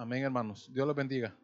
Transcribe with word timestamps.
Amén, 0.00 0.22
hermanos. 0.22 0.72
Dios 0.72 0.86
los 0.86 0.94
bendiga. 0.94 1.36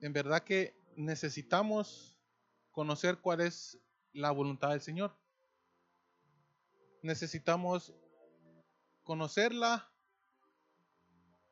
En 0.00 0.12
verdad 0.12 0.42
que 0.42 0.74
necesitamos 0.96 2.18
conocer 2.72 3.20
cuál 3.20 3.42
es 3.42 3.78
la 4.12 4.32
voluntad 4.32 4.70
del 4.70 4.80
Señor. 4.80 5.16
Necesitamos 7.02 7.94
conocerla 9.04 9.88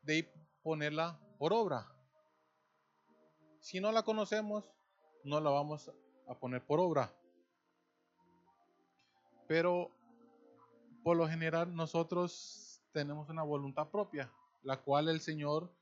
de 0.03 0.35
ponerla 0.65 1.21
por 1.39 1.53
obra. 1.53 1.87
Si 3.61 3.79
no 3.79 3.93
la 3.93 4.03
conocemos, 4.03 4.69
no 5.23 5.41
la 5.41 5.51
vamos 5.51 5.93
a 6.27 6.35
poner 6.37 6.67
por 6.67 6.81
obra. 6.81 7.15
Pero 9.47 9.93
por 11.03 11.17
lo 11.17 11.29
general 11.29 11.75
nosotros 11.75 12.83
tenemos 12.93 13.29
una 13.29 13.43
voluntad 13.43 13.91
propia, 13.91 14.33
la 14.63 14.81
cual 14.83 15.09
el 15.09 15.21
Señor 15.21 15.73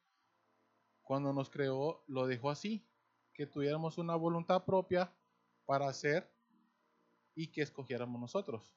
cuando 1.02 1.32
nos 1.32 1.48
creó 1.48 2.04
lo 2.06 2.26
dejó 2.26 2.50
así, 2.50 2.86
que 3.32 3.46
tuviéramos 3.46 3.96
una 3.96 4.14
voluntad 4.14 4.64
propia 4.64 5.10
para 5.64 5.88
hacer 5.88 6.30
y 7.34 7.46
que 7.46 7.62
escogiéramos 7.62 8.20
nosotros. 8.20 8.74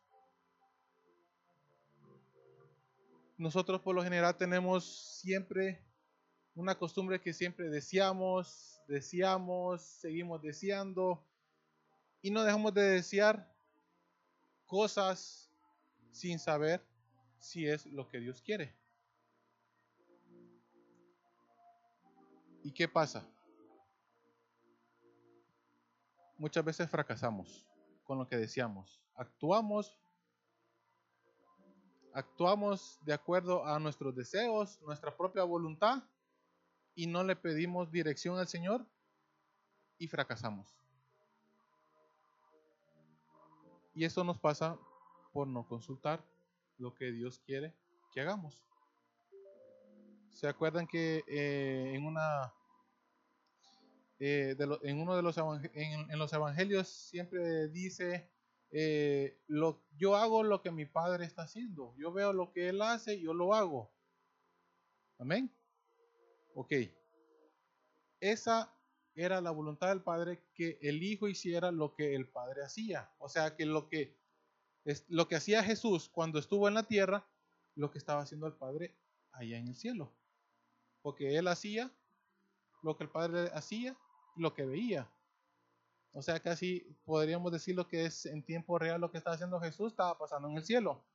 Nosotros 3.38 3.82
por 3.82 3.96
lo 3.96 4.04
general 4.04 4.38
tenemos 4.38 5.20
siempre 5.20 5.84
una 6.54 6.77
costumbre 6.77 7.20
que 7.20 7.34
siempre 7.34 7.70
deseamos, 7.70 8.80
deseamos, 8.88 9.82
seguimos 9.82 10.41
deseando 10.41 11.27
y 12.21 12.32
no 12.32 12.44
dejamos 12.44 12.73
de 12.73 12.84
desear 12.84 13.54
cosas 14.66 15.51
sin 16.11 16.39
saber 16.39 16.85
si 17.39 17.67
es 17.67 17.85
lo 17.88 18.07
que 18.07 18.20
Dios 18.20 18.41
quiere. 18.41 18.75
¿Y 22.63 22.71
qué 22.73 22.87
pasa? 22.87 23.27
Muchas 26.37 26.63
veces 26.63 26.90
fracasamos 26.90 27.65
con 28.03 28.18
lo 28.18 28.27
que 28.27 28.37
deseamos. 28.37 29.01
Actuamos 29.15 29.98
actuamos 32.13 32.99
de 33.05 33.13
acuerdo 33.13 33.65
a 33.65 33.79
nuestros 33.79 34.15
deseos, 34.15 34.81
nuestra 34.81 35.15
propia 35.15 35.43
voluntad 35.43 36.03
y 36.93 37.07
no 37.07 37.23
le 37.23 37.35
pedimos 37.35 37.91
dirección 37.91 38.37
al 38.37 38.48
Señor 38.48 38.85
y 39.98 40.07
fracasamos. 40.07 40.68
Y 43.93 44.05
eso 44.05 44.23
nos 44.23 44.40
pasa 44.40 44.77
por 45.32 45.48
no 45.48 45.68
consultar 45.68 46.24
lo 46.77 46.93
que 46.93 47.12
Dios 47.12 47.40
quiere 47.40 47.76
que 48.13 48.21
hagamos. 48.21 48.63
¿Se 50.29 50.48
acuerdan 50.48 50.87
que 50.87 51.24
eh, 51.27 51.93
en 51.93 52.05
una 52.05 52.54
eh, 54.20 54.55
en 54.84 54.99
uno 54.99 55.15
de 55.15 55.24
los 55.24 56.34
evangelios 56.34 56.87
siempre 56.87 57.68
dice 57.70 58.32
eh, 58.74 59.37
lo, 59.48 59.84
yo 59.98 60.15
hago 60.15 60.43
lo 60.43 60.62
que 60.62 60.71
mi 60.71 60.85
padre 60.85 61.26
está 61.26 61.43
haciendo. 61.43 61.93
Yo 61.98 62.13
veo 62.13 62.32
lo 62.32 62.54
que 62.54 62.70
él 62.70 62.82
hace, 62.82 63.20
yo 63.20 63.34
lo 63.34 63.54
hago. 63.54 63.91
Amén. 65.18 65.53
Ok. 66.56 66.74
Esa 68.19 68.74
era 69.13 69.41
la 69.41 69.52
voluntad 69.52 69.90
del 69.90 70.03
Padre 70.03 70.44
que 70.53 70.79
el 70.81 71.03
Hijo 71.03 71.28
hiciera 71.28 71.72
lo 71.72 71.94
que 71.94 72.16
el 72.16 72.29
Padre 72.29 72.63
hacía. 72.63 73.12
O 73.19 73.28
sea 73.28 73.56
que 73.56 73.66
lo 73.66 73.90
que, 73.90 74.18
es, 74.85 75.06
lo 75.09 75.28
que 75.28 75.35
hacía 75.35 75.63
Jesús 75.63 76.09
cuando 76.09 76.40
estuvo 76.40 76.68
en 76.68 76.74
la 76.74 76.84
tierra, 76.84 77.28
lo 77.75 77.91
que 77.91 77.97
estaba 77.97 78.22
haciendo 78.22 78.47
el 78.47 78.53
Padre 78.53 78.96
allá 79.31 79.57
en 79.57 79.68
el 79.68 79.75
cielo. 79.75 80.13
Porque 81.01 81.38
Él 81.38 81.47
hacía 81.47 81.91
lo 82.81 82.97
que 82.97 83.03
el 83.03 83.09
Padre 83.09 83.50
hacía, 83.53 83.97
lo 84.36 84.53
que 84.53 84.66
veía. 84.66 85.09
O 86.14 86.22
sea, 86.22 86.40
casi 86.40 86.81
podríamos 87.06 87.52
decir 87.52 87.75
lo 87.75 87.88
que 87.88 88.06
es 88.06 88.25
en 88.25 88.44
tiempo 88.44 88.78
real 88.78 89.00
lo 89.00 89.12
que 89.12 89.18
está 89.18 89.31
haciendo 89.31 89.59
Jesús, 89.59 89.92
estaba 89.94 90.18
pasando 90.18 90.50
en 90.50 90.58
el 90.58 90.64
cielo. 90.64 91.06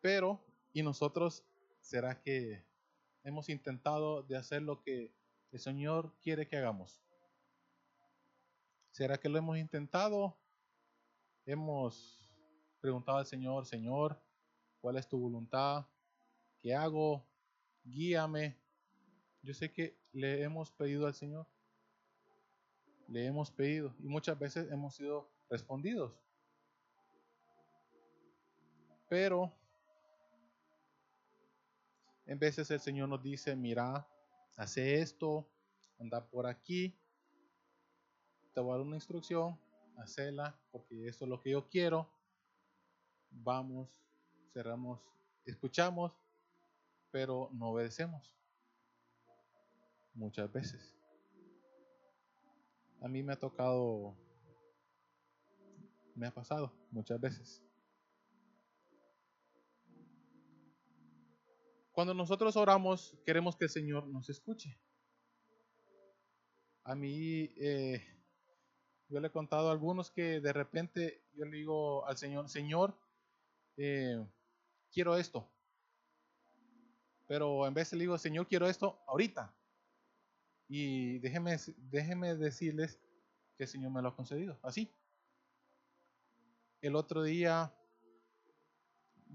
Pero, 0.00 0.44
¿y 0.72 0.82
nosotros 0.82 1.44
será 1.80 2.20
que 2.20 2.66
hemos 3.22 3.48
intentado 3.48 4.22
de 4.22 4.36
hacer 4.36 4.62
lo 4.62 4.82
que 4.82 5.14
el 5.52 5.60
Señor 5.60 6.12
quiere 6.20 6.48
que 6.48 6.56
hagamos? 6.56 7.00
¿Será 8.94 9.18
que 9.18 9.28
lo 9.28 9.38
hemos 9.38 9.58
intentado? 9.58 10.38
Hemos 11.44 12.30
preguntado 12.80 13.18
al 13.18 13.26
Señor, 13.26 13.66
Señor, 13.66 14.22
¿cuál 14.80 14.96
es 14.96 15.08
tu 15.08 15.18
voluntad? 15.18 15.84
¿Qué 16.60 16.76
hago? 16.76 17.26
Guíame. 17.82 18.56
Yo 19.42 19.52
sé 19.52 19.72
que 19.72 19.98
le 20.12 20.44
hemos 20.44 20.70
pedido 20.70 21.08
al 21.08 21.14
Señor. 21.14 21.44
Le 23.08 23.26
hemos 23.26 23.50
pedido 23.50 23.92
y 23.98 24.06
muchas 24.06 24.38
veces 24.38 24.70
hemos 24.70 24.94
sido 24.94 25.28
respondidos. 25.50 26.12
Pero 29.08 29.52
en 32.26 32.38
veces 32.38 32.70
el 32.70 32.78
Señor 32.78 33.08
nos 33.08 33.24
dice, 33.24 33.56
mira, 33.56 34.06
hace 34.56 35.00
esto, 35.00 35.50
anda 35.98 36.24
por 36.24 36.46
aquí, 36.46 36.96
te 38.54 38.60
voy 38.60 38.70
a 38.70 38.76
dar 38.76 38.86
una 38.86 38.96
instrucción, 38.96 39.58
hacela, 39.98 40.56
porque 40.70 41.08
eso 41.08 41.24
es 41.24 41.28
lo 41.28 41.40
que 41.40 41.50
yo 41.50 41.68
quiero. 41.68 42.08
Vamos, 43.30 43.90
cerramos, 44.52 45.00
escuchamos, 45.44 46.12
pero 47.10 47.50
no 47.52 47.70
obedecemos. 47.70 48.32
Muchas 50.14 50.52
veces. 50.52 50.94
A 53.00 53.08
mí 53.08 53.22
me 53.24 53.32
ha 53.32 53.38
tocado, 53.38 54.16
me 56.14 56.28
ha 56.28 56.30
pasado 56.32 56.72
muchas 56.92 57.20
veces. 57.20 57.60
Cuando 61.90 62.14
nosotros 62.14 62.56
oramos, 62.56 63.16
queremos 63.24 63.56
que 63.56 63.64
el 63.64 63.70
Señor 63.70 64.06
nos 64.06 64.30
escuche. 64.30 64.78
A 66.84 66.94
mí, 66.94 67.52
eh, 67.56 68.13
yo 69.08 69.20
le 69.20 69.28
he 69.28 69.30
contado 69.30 69.68
a 69.68 69.72
algunos 69.72 70.10
que 70.10 70.40
de 70.40 70.52
repente 70.52 71.22
yo 71.34 71.44
le 71.44 71.56
digo 71.58 72.06
al 72.06 72.16
Señor, 72.16 72.48
Señor, 72.48 72.98
eh, 73.76 74.24
quiero 74.92 75.16
esto. 75.16 75.48
Pero 77.26 77.66
en 77.66 77.74
vez 77.74 77.92
le 77.92 78.00
digo, 78.00 78.18
Señor, 78.18 78.46
quiero 78.46 78.68
esto 78.68 79.02
ahorita. 79.06 79.54
Y 80.68 81.18
déjeme, 81.18 81.56
déjeme 81.76 82.34
decirles 82.34 82.98
que 83.56 83.64
el 83.64 83.68
Señor 83.68 83.92
me 83.92 84.02
lo 84.02 84.08
ha 84.08 84.16
concedido. 84.16 84.58
Así. 84.62 84.90
El 86.80 86.96
otro 86.96 87.22
día 87.22 87.74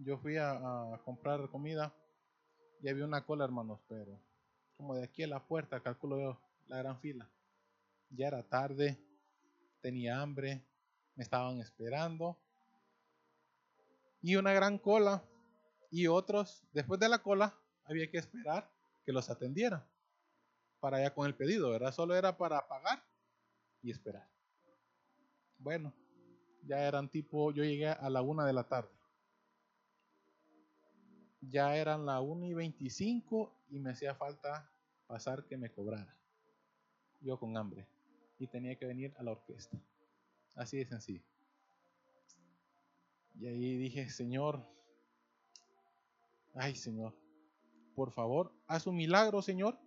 yo 0.04 0.18
fui 0.18 0.38
a 0.38 1.02
comprar 1.04 1.50
comida 1.50 1.94
ya 2.82 2.92
había 2.92 3.06
una 3.06 3.26
cola, 3.26 3.44
hermanos, 3.44 3.82
pero 3.88 4.20
como 4.78 4.96
de 4.96 5.04
aquí 5.04 5.24
a 5.24 5.28
la 5.28 5.46
puerta, 5.46 5.82
calculo 5.82 6.20
yo, 6.20 6.42
la 6.68 6.78
gran 6.78 7.00
fila. 7.00 7.30
Ya 8.10 8.28
era 8.28 8.44
tarde, 8.44 8.98
tenía 9.82 10.22
hambre, 10.22 10.66
me 11.16 11.24
estaban 11.24 11.60
esperando. 11.60 12.38
Y 14.22 14.36
una 14.36 14.54
gran 14.54 14.78
cola. 14.78 15.24
Y 15.92 16.08
otros, 16.08 16.64
después 16.72 17.00
de 17.00 17.10
la 17.10 17.20
cola, 17.20 17.58
había 17.86 18.10
que 18.12 18.18
esperar 18.18 18.72
que 19.06 19.12
los 19.12 19.30
atendieran 19.30 19.84
para 20.80 20.98
allá 20.98 21.14
con 21.14 21.26
el 21.26 21.36
pedido, 21.36 21.72
¿verdad? 21.72 21.92
Solo 21.92 22.16
era 22.16 22.38
para 22.38 22.68
pagar 22.68 23.04
y 23.82 23.90
esperar. 23.90 24.30
Bueno, 25.58 25.94
ya 26.64 26.88
eran 26.88 27.10
tipo, 27.10 27.52
yo 27.52 27.64
llegué 27.64 27.88
a 27.90 28.10
la 28.10 28.22
una 28.22 28.46
de 28.46 28.54
la 28.54 28.68
tarde 28.68 29.00
ya 31.42 31.76
eran 31.76 32.06
la 32.06 32.22
1 32.22 32.46
y 32.46 32.54
25 32.54 33.66
y 33.70 33.80
me 33.80 33.92
hacía 33.92 34.16
falta 34.16 34.70
pasar 35.08 35.46
que 35.46 35.58
me 35.58 35.72
cobrara. 35.72 36.16
Yo 37.22 37.40
con 37.40 37.58
hambre. 37.58 37.88
Y 38.40 38.48
tenía 38.48 38.76
que 38.76 38.86
venir 38.86 39.14
a 39.18 39.24
la 39.24 39.32
orquesta. 39.32 39.78
Así 40.56 40.78
de 40.78 40.86
sencillo. 40.86 41.24
Y 43.36 43.48
ahí 43.48 43.78
dije, 43.78 44.10
Señor, 44.10 44.66
ay 46.56 46.76
Señor, 46.76 47.16
por 47.96 48.12
favor, 48.12 48.52
haz 48.68 48.88
un 48.88 48.96
milagro, 48.96 49.42
Señor, 49.42 49.78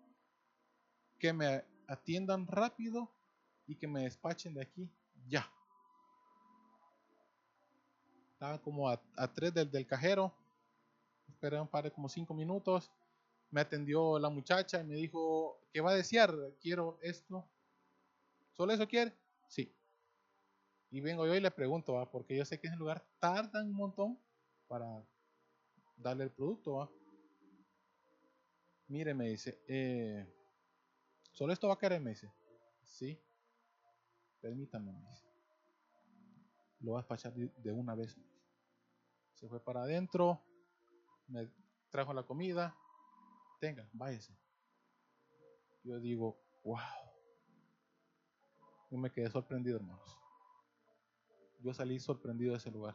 que 1.19 1.33
me 1.33 1.65
atiendan 1.87 2.47
rápido 2.47 3.11
y 3.67 3.77
que 3.77 3.89
me 3.89 4.05
despachen 4.05 4.55
de 4.55 4.63
aquí 4.63 4.91
ya. 5.27 5.51
Estaba 8.33 8.61
como 8.61 8.89
a, 8.89 9.01
tres 9.35 9.53
del, 9.53 9.71
del 9.71 9.87
cajero 9.87 10.35
esperé 11.43 11.61
un 11.61 11.67
par 11.67 11.83
de 11.83 11.91
como 11.91 12.09
cinco 12.09 12.35
minutos. 12.35 12.93
Me 13.51 13.61
atendió 13.61 14.17
la 14.21 14.31
muchacha 14.31 14.81
y 14.81 14.85
me 14.85 14.95
dijo, 14.95 15.61
¿qué 15.73 15.81
va 15.81 15.91
a 15.91 15.95
desear? 15.95 16.33
Quiero 16.61 16.99
esto. 17.03 17.45
¿Solo 18.53 18.73
eso 18.73 18.87
quiere? 18.87 19.17
Sí. 19.49 19.75
Y 20.91 21.01
vengo 21.01 21.27
yo 21.27 21.35
y 21.35 21.41
le 21.41 21.51
pregunto, 21.51 21.95
¿va? 21.95 22.11
porque 22.11 22.37
yo 22.37 22.45
sé 22.45 22.61
que 22.61 22.67
en 22.67 22.75
el 22.75 22.79
lugar 22.79 23.05
tardan 23.19 23.69
un 23.69 23.75
montón 23.75 24.19
para 24.69 24.87
darle 25.97 26.25
el 26.25 26.31
producto. 26.31 26.75
¿va? 26.75 26.91
Mire, 28.89 29.15
me 29.15 29.29
dice, 29.29 29.63
eh, 29.69 30.27
¿solo 31.33 31.53
esto 31.53 31.69
va 31.69 31.75
a 31.75 31.79
querer? 31.79 32.01
Me 32.01 32.11
dice, 32.11 32.31
sí, 32.83 33.19
permítame, 34.41 34.93
me 34.93 35.09
dice. 35.09 35.27
Lo 36.81 36.93
va 36.93 36.99
a 36.99 37.03
despachar 37.03 37.33
de 37.33 37.73
una 37.73 37.95
vez. 37.95 38.19
Se 39.35 39.49
fue 39.49 39.65
para 39.65 39.83
adentro, 39.83 40.45
me 41.27 41.51
trajo 41.91 42.13
la 42.13 42.25
comida, 42.25 42.77
tenga, 43.61 43.89
váyase. 43.93 44.37
Yo 45.85 45.99
digo, 45.99 46.39
wow. 46.65 46.79
Y 48.93 48.97
me 48.99 49.11
quedé 49.11 49.31
sorprendido, 49.31 49.79
hermanos. 49.79 50.19
Yo 51.63 51.73
salí 51.73 51.99
sorprendido 51.99 52.53
de 52.53 52.59
ese 52.59 52.71
lugar. 52.71 52.95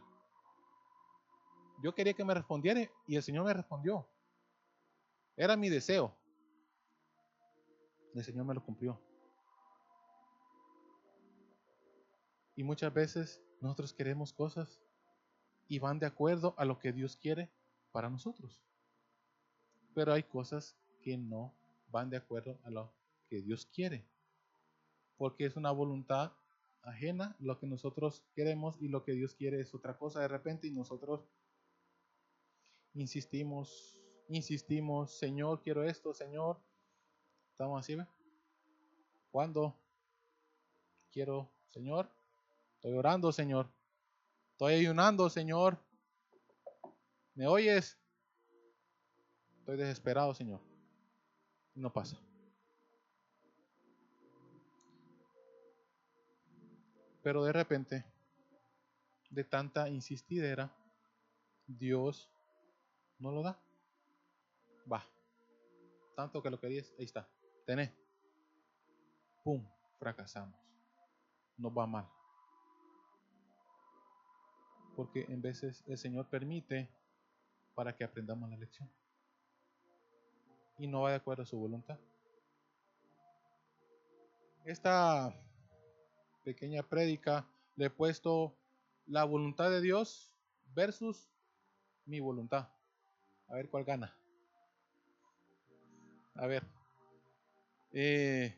Yo 1.82 1.96
quería 1.96 2.14
que 2.14 2.24
me 2.24 2.36
respondiera 2.36 2.88
y 3.08 3.16
el 3.16 3.24
Señor 3.24 3.46
me 3.46 3.54
respondió. 3.54 4.08
Era 5.36 5.58
mi 5.58 5.70
deseo. 5.70 6.16
El 8.14 8.24
Señor 8.24 8.46
me 8.46 8.54
lo 8.54 8.64
cumplió. 8.64 9.02
Y 12.56 12.64
muchas 12.64 12.94
veces 12.94 13.42
nosotros 13.60 13.92
queremos 13.92 14.34
cosas 14.34 14.80
y 15.68 15.80
van 15.80 15.98
de 15.98 16.06
acuerdo 16.06 16.54
a 16.58 16.66
lo 16.66 16.78
que 16.78 16.92
Dios 16.92 17.18
quiere 17.18 17.50
para 17.92 18.08
nosotros. 18.08 18.64
Pero 19.96 20.14
hay 20.14 20.22
cosas 20.22 20.78
que 21.02 21.18
no 21.18 21.56
van 21.90 22.12
de 22.12 22.18
acuerdo 22.18 22.60
a 22.64 22.70
lo 22.70 22.94
que 23.30 23.42
Dios 23.42 23.66
quiere. 23.66 24.08
Porque 25.18 25.46
es 25.46 25.56
una 25.56 25.72
voluntad 25.72 26.34
ajena 26.84 27.36
lo 27.40 27.60
que 27.60 27.68
nosotros 27.68 28.24
queremos 28.34 28.78
y 28.80 28.88
lo 28.88 29.04
que 29.04 29.12
Dios 29.14 29.36
quiere 29.36 29.60
es 29.60 29.74
otra 29.74 29.98
cosa 29.98 30.22
de 30.22 30.28
repente 30.28 30.68
y 30.68 30.72
nosotros 30.72 31.28
insistimos, 32.94 34.00
insistimos, 34.30 35.18
Señor, 35.18 35.62
quiero 35.62 35.84
esto, 35.84 36.14
Señor. 36.14 36.60
Estamos 37.52 37.80
así, 37.80 37.96
¿ve? 37.96 38.06
¿Cuándo? 39.32 39.76
Quiero, 41.12 41.50
Señor. 41.68 42.10
Estoy 42.76 42.94
orando, 42.94 43.32
Señor. 43.32 43.70
Estoy 44.52 44.74
ayunando, 44.76 45.30
Señor. 45.30 45.78
¿Me 47.36 47.48
oyes? 47.48 47.98
Estoy 49.60 49.78
desesperado, 49.78 50.34
Señor. 50.34 50.62
No 51.76 51.92
pasa. 51.92 52.27
Pero 57.28 57.44
de 57.44 57.52
repente, 57.52 58.06
de 59.30 59.44
tanta 59.44 59.90
insistidera, 59.90 60.74
Dios 61.68 62.32
no 63.20 63.34
lo 63.34 63.44
da. 63.44 63.60
Va. 64.90 65.06
Tanto 66.16 66.42
que 66.42 66.50
lo 66.50 66.58
querías, 66.58 66.90
ahí 66.98 67.04
está. 67.04 67.28
Tenés. 67.66 67.92
Pum, 69.44 69.62
fracasamos. 70.00 70.58
Nos 71.58 71.78
va 71.78 71.86
mal. 71.86 72.10
Porque 74.96 75.26
en 75.28 75.42
veces 75.42 75.84
el 75.86 75.98
Señor 75.98 76.30
permite 76.30 76.90
para 77.76 77.94
que 77.94 78.06
aprendamos 78.06 78.50
la 78.50 78.56
lección. 78.56 78.90
Y 80.78 80.88
no 80.88 81.02
va 81.02 81.10
de 81.10 81.18
acuerdo 81.18 81.44
a 81.44 81.46
su 81.46 81.60
voluntad. 81.60 82.00
Esta 84.64 85.38
pequeña 86.48 86.82
prédica 86.82 87.46
le 87.76 87.88
he 87.88 87.90
puesto 87.90 88.56
la 89.06 89.26
voluntad 89.26 89.70
de 89.70 89.82
Dios 89.82 90.32
versus 90.74 91.30
mi 92.06 92.22
voluntad. 92.22 92.70
A 93.50 93.56
ver 93.56 93.70
cuál 93.70 93.84
gana. 93.84 94.18
A 96.36 96.48
ver. 96.48 96.64
Eh, 97.92 98.58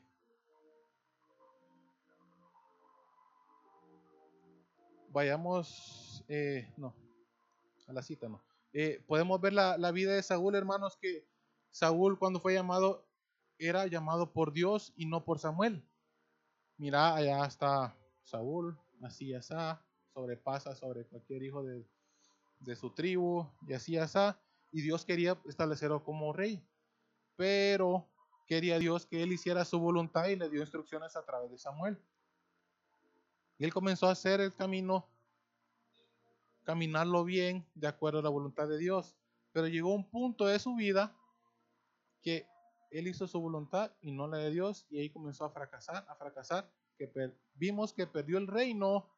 vayamos, 5.09 6.23
eh, 6.27 6.71
no, 6.77 6.93
a 7.87 7.93
la 7.93 8.03
cita 8.03 8.29
no. 8.29 8.39
Eh, 8.71 9.03
podemos 9.07 9.41
ver 9.41 9.53
la, 9.53 9.79
la 9.79 9.91
vida 9.91 10.13
de 10.13 10.21
Saúl, 10.21 10.53
hermanos, 10.53 10.95
que 10.95 11.25
Saúl 11.71 12.19
cuando 12.19 12.39
fue 12.39 12.53
llamado 12.53 13.07
era 13.57 13.87
llamado 13.87 14.31
por 14.31 14.53
Dios 14.53 14.93
y 14.95 15.07
no 15.07 15.25
por 15.25 15.39
Samuel 15.39 15.88
mira, 16.79 17.13
allá 17.13 17.45
está 17.45 17.95
Saúl, 18.23 18.79
así 19.03 19.33
asá, 19.33 19.83
sobrepasa 20.13 20.75
sobre 20.75 21.05
cualquier 21.05 21.43
hijo 21.43 21.63
de, 21.63 21.85
su 22.75 22.89
tribu, 22.91 23.47
y 23.67 23.73
así 23.73 23.97
asá, 23.97 24.39
y 24.71 24.81
Dios 24.81 25.05
quería 25.05 25.37
establecerlo 25.47 26.03
como 26.03 26.33
rey, 26.33 26.65
pero 27.35 28.07
quería 28.47 28.79
Dios 28.79 29.05
que 29.05 29.21
él 29.21 29.31
hiciera 29.31 29.65
su 29.65 29.79
voluntad 29.79 30.27
y 30.27 30.35
le 30.35 30.49
dio 30.49 30.61
instrucciones 30.61 31.15
a 31.15 31.25
través 31.25 31.51
de 31.51 31.57
Samuel. 31.57 31.97
Y 33.57 33.65
él 33.65 33.73
comenzó 33.73 34.07
a 34.07 34.11
hacer 34.11 34.41
el 34.41 34.53
camino, 34.55 35.07
caminarlo 36.63 37.23
bien, 37.23 37.65
de 37.75 37.87
acuerdo 37.87 38.19
a 38.19 38.23
la 38.23 38.29
voluntad 38.29 38.67
de 38.67 38.77
Dios, 38.77 39.15
pero 39.51 39.67
llegó 39.67 39.93
un 39.93 40.09
punto 40.09 40.45
de 40.45 40.59
su 40.59 40.75
vida 40.75 41.15
que 42.21 42.47
él 42.91 43.07
hizo 43.07 43.27
su 43.27 43.39
voluntad 43.39 43.91
y 44.01 44.11
no 44.11 44.27
la 44.27 44.37
de 44.37 44.51
Dios 44.51 44.85
y 44.89 44.99
ahí 44.99 45.09
comenzó 45.09 45.45
a 45.45 45.51
fracasar, 45.51 46.05
a 46.07 46.15
fracasar, 46.15 46.71
que 46.97 47.09
vimos 47.53 47.93
que 47.93 48.07
perdió 48.07 48.37
el 48.37 48.47
reino, 48.47 49.09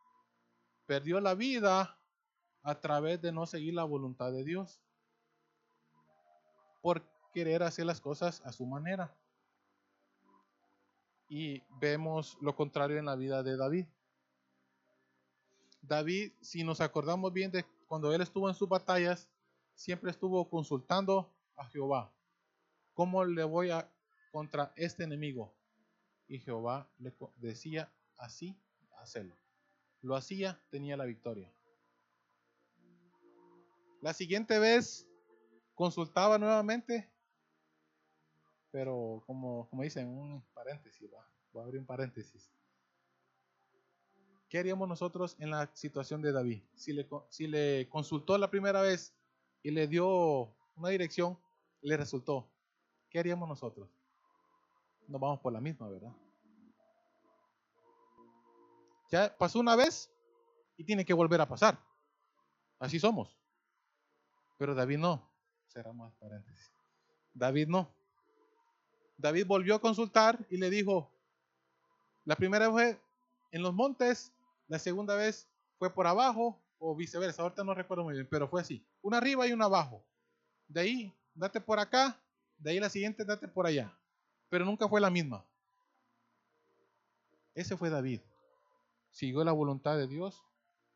perdió 0.85 1.19
la 1.19 1.33
vida 1.33 1.97
a 2.63 2.79
través 2.79 3.21
de 3.21 3.31
no 3.31 3.45
seguir 3.45 3.73
la 3.73 3.83
voluntad 3.83 4.31
de 4.31 4.43
Dios, 4.43 4.81
por 6.81 7.03
querer 7.33 7.63
hacer 7.63 7.85
las 7.85 8.01
cosas 8.01 8.41
a 8.45 8.51
su 8.51 8.65
manera. 8.65 9.15
Y 11.27 11.63
vemos 11.79 12.37
lo 12.41 12.55
contrario 12.55 12.99
en 12.99 13.05
la 13.05 13.15
vida 13.15 13.41
de 13.41 13.55
David. 13.55 13.87
David, 15.81 16.33
si 16.41 16.63
nos 16.63 16.81
acordamos 16.81 17.31
bien 17.33 17.51
de 17.51 17.65
cuando 17.87 18.13
él 18.13 18.21
estuvo 18.21 18.49
en 18.49 18.55
sus 18.55 18.67
batallas, 18.67 19.29
siempre 19.73 20.11
estuvo 20.11 20.47
consultando 20.49 21.33
a 21.55 21.65
Jehová 21.65 22.11
¿Cómo 22.93 23.25
le 23.25 23.43
voy 23.43 23.69
a 23.69 23.89
contra 24.31 24.73
este 24.75 25.03
enemigo? 25.03 25.53
Y 26.27 26.39
Jehová 26.39 26.89
le 26.99 27.13
decía 27.37 27.91
así, 28.17 28.57
hacerlo. 29.01 29.35
Lo 30.01 30.15
hacía, 30.15 30.61
tenía 30.69 30.97
la 30.97 31.05
victoria. 31.05 31.51
La 34.01 34.13
siguiente 34.13 34.57
vez 34.57 35.07
consultaba 35.75 36.37
nuevamente, 36.37 37.11
pero 38.71 39.23
como, 39.27 39.69
como 39.69 39.83
dicen, 39.83 40.07
un 40.07 40.41
paréntesis, 40.53 41.09
va, 41.13 41.27
voy 41.51 41.61
a 41.61 41.65
abrir 41.65 41.79
un 41.79 41.85
paréntesis. 41.85 42.51
¿Qué 44.49 44.59
haríamos 44.59 44.87
nosotros 44.87 45.35
en 45.39 45.49
la 45.49 45.69
situación 45.75 46.21
de 46.21 46.31
David? 46.31 46.63
Si 46.75 46.93
le, 46.93 47.07
si 47.29 47.47
le 47.47 47.87
consultó 47.89 48.37
la 48.37 48.49
primera 48.49 48.81
vez 48.81 49.13
y 49.63 49.71
le 49.71 49.87
dio 49.87 50.53
una 50.75 50.89
dirección, 50.89 51.37
le 51.81 51.95
resultó. 51.95 52.49
¿Qué 53.11 53.19
haríamos 53.19 53.47
nosotros? 53.47 53.89
Nos 55.07 55.19
vamos 55.19 55.39
por 55.41 55.51
la 55.51 55.59
misma, 55.59 55.89
¿verdad? 55.89 56.13
Ya 59.11 59.37
pasó 59.37 59.59
una 59.59 59.75
vez 59.75 60.09
y 60.77 60.85
tiene 60.85 61.03
que 61.03 61.13
volver 61.13 61.41
a 61.41 61.47
pasar. 61.47 61.77
Así 62.79 62.99
somos. 62.99 63.37
Pero 64.57 64.73
David 64.73 64.97
no. 64.97 65.29
Será 65.67 65.91
más 65.91 66.13
paréntesis. 66.15 66.71
David 67.33 67.67
no. 67.67 67.93
David 69.17 69.45
volvió 69.45 69.75
a 69.75 69.81
consultar 69.81 70.39
y 70.49 70.57
le 70.57 70.69
dijo, 70.69 71.11
la 72.23 72.35
primera 72.35 72.69
vez 72.69 72.73
fue 72.73 73.01
en 73.51 73.61
los 73.61 73.73
montes, 73.73 74.31
la 74.67 74.79
segunda 74.79 75.15
vez 75.15 75.47
fue 75.77 75.93
por 75.93 76.07
abajo 76.07 76.59
o 76.79 76.95
viceversa. 76.95 77.41
Ahorita 77.41 77.63
no 77.63 77.73
recuerdo 77.73 78.03
muy 78.03 78.13
bien, 78.13 78.27
pero 78.29 78.47
fue 78.47 78.61
así. 78.61 78.85
Una 79.01 79.17
arriba 79.17 79.45
y 79.45 79.53
una 79.53 79.65
abajo. 79.65 80.03
De 80.67 80.81
ahí, 80.81 81.13
date 81.35 81.59
por 81.59 81.79
acá 81.79 82.17
de 82.61 82.71
ahí 82.71 82.79
la 82.79 82.89
siguiente 82.89 83.25
date 83.25 83.47
por 83.47 83.65
allá. 83.65 83.97
Pero 84.49 84.65
nunca 84.65 84.87
fue 84.87 85.01
la 85.01 85.09
misma. 85.09 85.45
Ese 87.55 87.75
fue 87.75 87.89
David. 87.89 88.21
Siguió 89.09 89.43
la 89.43 89.51
voluntad 89.51 89.97
de 89.97 90.07
Dios, 90.07 90.41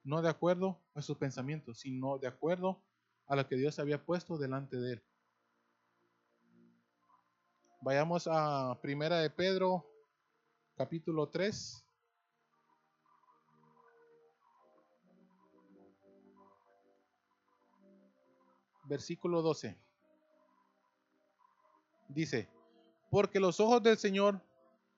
no 0.03 0.21
de 0.21 0.29
acuerdo 0.29 0.79
a 0.93 1.01
sus 1.01 1.17
pensamientos, 1.17 1.79
sino 1.79 2.17
de 2.19 2.27
acuerdo 2.27 2.81
a 3.27 3.35
lo 3.35 3.47
que 3.47 3.55
Dios 3.55 3.79
había 3.79 4.05
puesto 4.05 4.37
delante 4.37 4.77
de 4.77 4.93
él. 4.93 5.03
Vayamos 7.81 8.27
a 8.31 8.79
Primera 8.81 9.19
de 9.19 9.29
Pedro, 9.29 9.85
capítulo 10.75 11.29
3. 11.29 11.83
Versículo 18.87 19.41
12. 19.41 19.84
Dice, 22.07 22.49
porque 23.09 23.39
los 23.39 23.59
ojos 23.59 23.81
del 23.81 23.97
Señor 23.97 24.41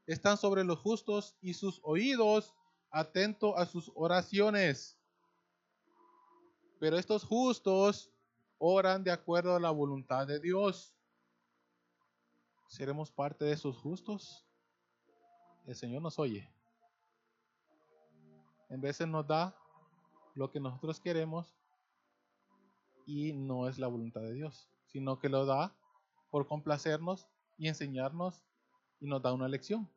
están 0.06 0.38
sobre 0.38 0.64
los 0.64 0.80
justos 0.80 1.36
y 1.42 1.54
sus 1.54 1.80
oídos 1.84 2.54
atento 2.90 3.58
a 3.58 3.66
sus 3.66 3.92
oraciones. 3.96 4.98
Pero 6.80 6.98
estos 6.98 7.24
justos 7.24 8.12
oran 8.58 9.04
de 9.04 9.12
acuerdo 9.12 9.56
a 9.56 9.60
la 9.60 9.72
voluntad 9.72 10.28
de 10.28 10.40
Dios. 10.40 10.96
¿Seremos 12.68 13.12
parte 13.12 13.46
de 13.46 13.54
esos 13.54 13.78
justos? 13.78 14.46
El 15.66 15.76
Señor 15.76 16.02
nos 16.02 16.20
oye. 16.20 16.50
En 18.70 18.82
veces 18.82 19.08
nos 19.08 19.26
da 19.26 19.56
lo 20.36 20.52
que 20.52 20.60
nosotros 20.60 21.00
queremos 21.00 21.58
y 23.06 23.34
no 23.34 23.68
es 23.68 23.80
la 23.80 23.88
voluntad 23.88 24.22
de 24.22 24.34
Dios, 24.34 24.70
sino 24.86 25.18
que 25.18 25.30
lo 25.30 25.46
da 25.46 25.76
por 26.30 26.48
complacernos 26.48 27.28
y 27.58 27.68
enseñarnos 27.68 28.44
y 29.00 29.08
nos 29.08 29.22
da 29.22 29.34
una 29.34 29.48
lección. 29.48 29.90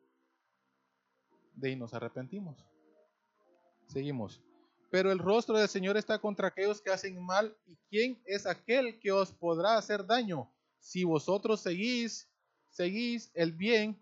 De 1.54 1.68
ahí 1.68 1.76
nos 1.76 1.94
arrepentimos. 1.94 2.64
Seguimos. 3.88 4.42
Pero 4.90 5.12
el 5.12 5.18
rostro 5.18 5.56
del 5.58 5.68
Señor 5.68 5.96
está 5.96 6.18
contra 6.18 6.48
aquellos 6.48 6.80
que 6.80 6.90
hacen 6.90 7.20
mal. 7.24 7.56
¿Y 7.66 7.76
quién 7.88 8.20
es 8.24 8.46
aquel 8.46 8.98
que 8.98 9.12
os 9.12 9.32
podrá 9.32 9.76
hacer 9.76 10.06
daño? 10.06 10.50
Si 10.80 11.04
vosotros 11.04 11.60
seguís, 11.60 12.28
seguís 12.70 13.30
el 13.34 13.52
bien, 13.52 14.00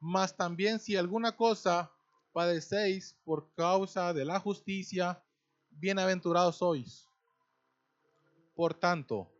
mas 0.00 0.36
también 0.36 0.78
si 0.78 0.96
alguna 0.96 1.36
cosa 1.36 1.92
padecéis 2.32 3.16
por 3.24 3.52
causa 3.54 4.12
de 4.12 4.24
la 4.24 4.38
justicia, 4.40 5.22
bienaventurados 5.70 6.56
sois. 6.56 7.08
Por 8.54 8.74
tanto, 8.74 9.32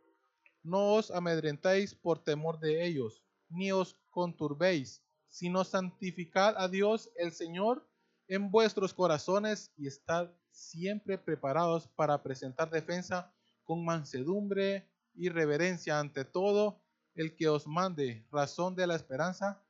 no 0.67 0.95
os 0.95 1.11
amedrentéis 1.11 1.95
por 1.95 2.19
temor 2.19 2.59
de 2.59 2.85
ellos, 2.85 3.23
ni 3.49 3.71
os 3.71 3.95
conturbéis, 4.09 5.01
sino 5.29 5.63
santificad 5.63 6.55
a 6.57 6.67
Dios 6.67 7.09
el 7.15 7.31
Señor 7.31 7.87
en 8.27 8.51
vuestros 8.51 8.93
corazones 8.93 9.71
y 9.77 9.87
estad 9.87 10.29
siempre 10.51 11.17
preparados 11.17 11.87
para 11.87 12.21
presentar 12.21 12.69
defensa 12.69 13.33
con 13.63 13.85
mansedumbre 13.85 14.89
y 15.13 15.29
reverencia 15.29 15.99
ante 15.99 16.25
todo 16.25 16.81
el 17.15 17.35
que 17.35 17.47
os 17.47 17.65
mande 17.65 18.25
razón 18.29 18.75
de 18.75 18.87
la 18.87 18.95
esperanza 18.95 19.63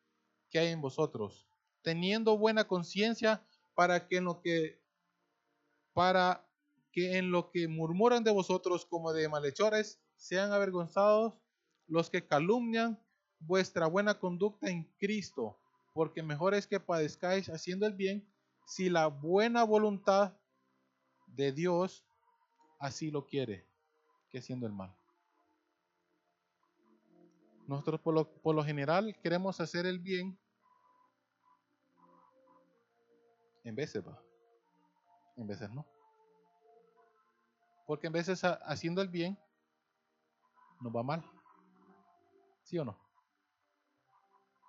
que 0.49 0.59
hay 0.59 0.69
en 0.69 0.81
vosotros, 0.81 1.47
teniendo 1.83 2.37
buena 2.37 2.67
conciencia 2.67 3.45
para 3.75 4.07
que 4.07 4.17
en 4.17 4.25
lo 4.25 4.41
que 4.41 4.81
para 5.93 6.43
que 6.91 7.17
en 7.17 7.31
lo 7.31 7.51
que 7.51 7.67
murmuran 7.67 8.23
de 8.23 8.31
vosotros 8.31 8.85
como 8.85 9.13
de 9.13 9.29
malhechores 9.29 9.99
sean 10.17 10.51
avergonzados 10.51 11.33
los 11.87 12.09
que 12.09 12.25
calumnian 12.27 12.99
vuestra 13.39 13.87
buena 13.87 14.19
conducta 14.19 14.69
en 14.69 14.83
Cristo, 14.97 15.57
porque 15.93 16.21
mejor 16.21 16.53
es 16.53 16.67
que 16.67 16.79
padezcáis 16.79 17.49
haciendo 17.49 17.85
el 17.85 17.93
bien 17.93 18.27
si 18.65 18.89
la 18.89 19.07
buena 19.07 19.63
voluntad 19.63 20.37
de 21.27 21.51
Dios 21.51 22.05
así 22.79 23.11
lo 23.11 23.25
quiere, 23.25 23.65
que 24.29 24.39
haciendo 24.39 24.67
el 24.67 24.73
mal. 24.73 24.93
Nosotros 27.67 27.99
por 28.01 28.13
lo, 28.13 28.29
por 28.41 28.55
lo 28.55 28.63
general 28.63 29.17
queremos 29.21 29.59
hacer 29.59 29.85
el 29.85 29.99
bien 29.99 30.37
en 33.63 33.75
veces 33.75 34.05
va, 34.05 34.21
en 35.35 35.47
veces 35.47 35.69
no. 35.69 35.85
Porque 37.85 38.07
en 38.07 38.13
veces 38.13 38.41
haciendo 38.43 39.01
el 39.01 39.09
bien 39.09 39.37
nos 40.81 40.95
va 40.95 41.03
mal. 41.03 41.23
¿Sí 42.63 42.77
o 42.77 42.85
no? 42.85 42.97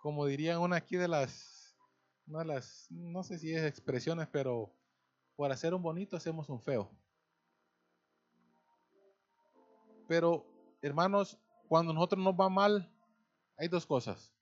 Como 0.02 0.26
dirían 0.26 0.60
una 0.60 0.76
aquí 0.76 0.96
de 0.96 1.08
las 1.08 1.58
una 2.28 2.44
las, 2.44 2.86
no 2.90 3.22
sé 3.22 3.38
si 3.38 3.54
es 3.54 3.64
expresiones, 3.64 4.28
pero 4.28 4.70
por 5.34 5.50
hacer 5.50 5.72
un 5.72 5.82
bonito 5.82 6.16
hacemos 6.16 6.48
un 6.48 6.60
feo. 6.60 6.90
Pero, 10.06 10.44
hermanos, 10.82 11.38
cuando 11.68 11.92
nosotros 11.92 12.22
nos 12.22 12.34
va 12.34 12.48
mal, 12.48 12.90
hay 13.56 13.68
dos 13.68 13.86
cosas. 13.86 14.32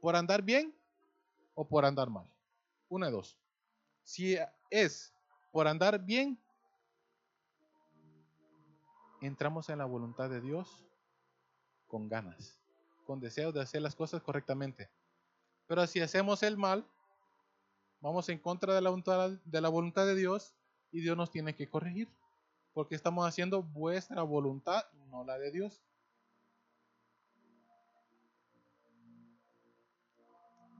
Por 0.00 0.16
andar 0.16 0.42
bien 0.42 0.74
o 1.54 1.68
por 1.68 1.84
andar 1.84 2.08
mal. 2.08 2.26
Una 2.88 3.06
de 3.06 3.12
dos. 3.12 3.38
Si 4.02 4.36
es 4.70 5.14
por 5.50 5.68
andar 5.68 6.02
bien, 6.02 6.38
entramos 9.26 9.68
en 9.68 9.78
la 9.78 9.84
voluntad 9.84 10.28
de 10.28 10.40
Dios 10.40 10.84
con 11.86 12.08
ganas, 12.08 12.58
con 13.06 13.20
deseos 13.20 13.54
de 13.54 13.60
hacer 13.60 13.82
las 13.82 13.94
cosas 13.94 14.22
correctamente. 14.22 14.90
Pero 15.66 15.86
si 15.86 16.00
hacemos 16.00 16.42
el 16.42 16.56
mal, 16.56 16.86
vamos 18.00 18.28
en 18.28 18.38
contra 18.38 18.74
de 18.74 18.80
la 18.80 18.90
voluntad 19.68 20.06
de, 20.06 20.14
Dios 20.14 20.54
y 20.90 21.00
Dios 21.00 21.16
nos 21.16 21.30
tiene 21.30 21.54
que 21.54 21.68
corregir. 21.68 22.08
Porque 22.74 22.94
estamos 22.94 23.26
haciendo 23.26 23.62
vuestra 23.62 24.22
voluntad, 24.22 24.84
no 25.10 25.24
la 25.24 25.38
de 25.38 25.50
Dios. 25.50 25.82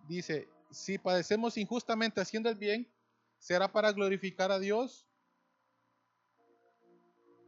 Dice, 0.08 0.49
si 0.70 0.99
padecemos 0.99 1.56
injustamente 1.56 2.20
haciendo 2.20 2.49
el 2.49 2.56
bien, 2.56 2.90
será 3.38 3.70
para 3.70 3.92
glorificar 3.92 4.50
a 4.50 4.58
Dios, 4.58 5.06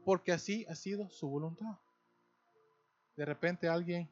porque 0.05 0.33
así 0.33 0.67
ha 0.69 0.75
sido 0.75 1.09
su 1.11 1.29
voluntad. 1.29 1.79
De 3.17 3.25
repente 3.25 3.69
alguien, 3.69 4.11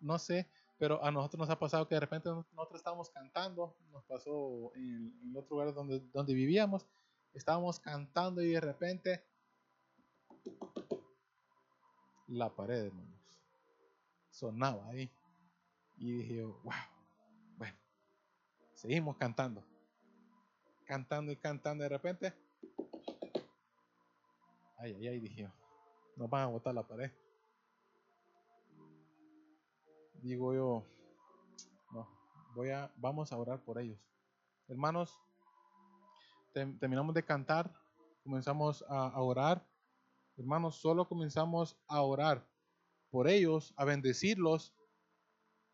no 0.00 0.18
sé, 0.18 0.50
pero 0.78 1.02
a 1.04 1.10
nosotros 1.10 1.40
nos 1.40 1.50
ha 1.50 1.58
pasado 1.58 1.86
que 1.86 1.94
de 1.94 2.00
repente 2.00 2.28
nosotros 2.28 2.76
estábamos 2.76 3.10
cantando, 3.10 3.76
nos 3.90 4.04
pasó 4.04 4.72
en, 4.74 5.18
en 5.22 5.36
otro 5.36 5.56
lugar 5.56 5.74
donde, 5.74 6.00
donde 6.12 6.34
vivíamos, 6.34 6.86
estábamos 7.32 7.78
cantando 7.78 8.42
y 8.42 8.48
de 8.48 8.60
repente 8.60 9.24
la 12.28 12.54
pared, 12.54 12.86
hermanos, 12.86 13.40
sonaba 14.30 14.88
ahí. 14.88 15.10
Y 15.96 16.10
dije, 16.10 16.42
wow, 16.42 16.72
bueno, 17.56 17.76
seguimos 18.74 19.16
cantando, 19.16 19.64
cantando 20.84 21.30
y 21.32 21.36
cantando 21.36 21.84
de 21.84 21.88
repente, 21.88 22.34
ay, 24.84 24.94
ay, 24.94 25.08
ay, 25.08 25.20
dije, 25.20 25.50
nos 26.16 26.28
van 26.28 26.42
a 26.42 26.46
botar 26.46 26.74
la 26.74 26.86
pared 26.86 27.10
digo 30.24 30.54
yo, 30.54 30.86
no, 31.92 32.08
voy 32.54 32.70
a, 32.70 32.90
vamos 32.96 33.30
a 33.30 33.36
orar 33.36 33.62
por 33.62 33.78
ellos. 33.78 34.00
Hermanos, 34.68 35.20
terminamos 36.52 37.14
de 37.14 37.22
cantar, 37.22 37.70
comenzamos 38.22 38.82
a, 38.88 39.20
orar. 39.20 39.66
Hermanos, 40.38 40.76
solo 40.76 41.06
comenzamos 41.06 41.76
a 41.86 42.00
orar 42.00 42.48
por 43.10 43.28
ellos, 43.28 43.74
a 43.76 43.84
bendecirlos. 43.84 44.74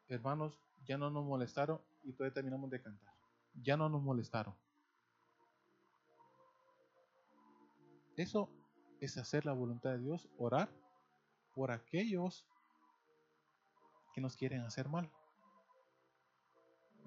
Hermanos, 0.09 0.59
ya 0.85 0.99
no 0.99 1.11
nos 1.11 1.25
molestaron 1.25 1.81
y 2.03 2.13
todavía 2.13 2.35
terminamos 2.35 2.71
de 2.71 2.83
cantar. 2.83 3.15
Ya 3.55 3.77
no 3.77 3.89
nos 3.89 4.03
molestaron. 4.03 4.55
Eso 8.17 8.51
es 9.01 9.17
hacer 9.17 9.47
la 9.47 9.53
voluntad 9.53 9.91
de 9.91 9.99
Dios, 9.99 10.29
orar 10.39 10.71
por 11.55 11.71
aquellos 11.71 12.47
que 14.15 14.21
nos 14.21 14.37
quieren 14.37 14.63
hacer 14.63 14.89
mal. 14.89 15.11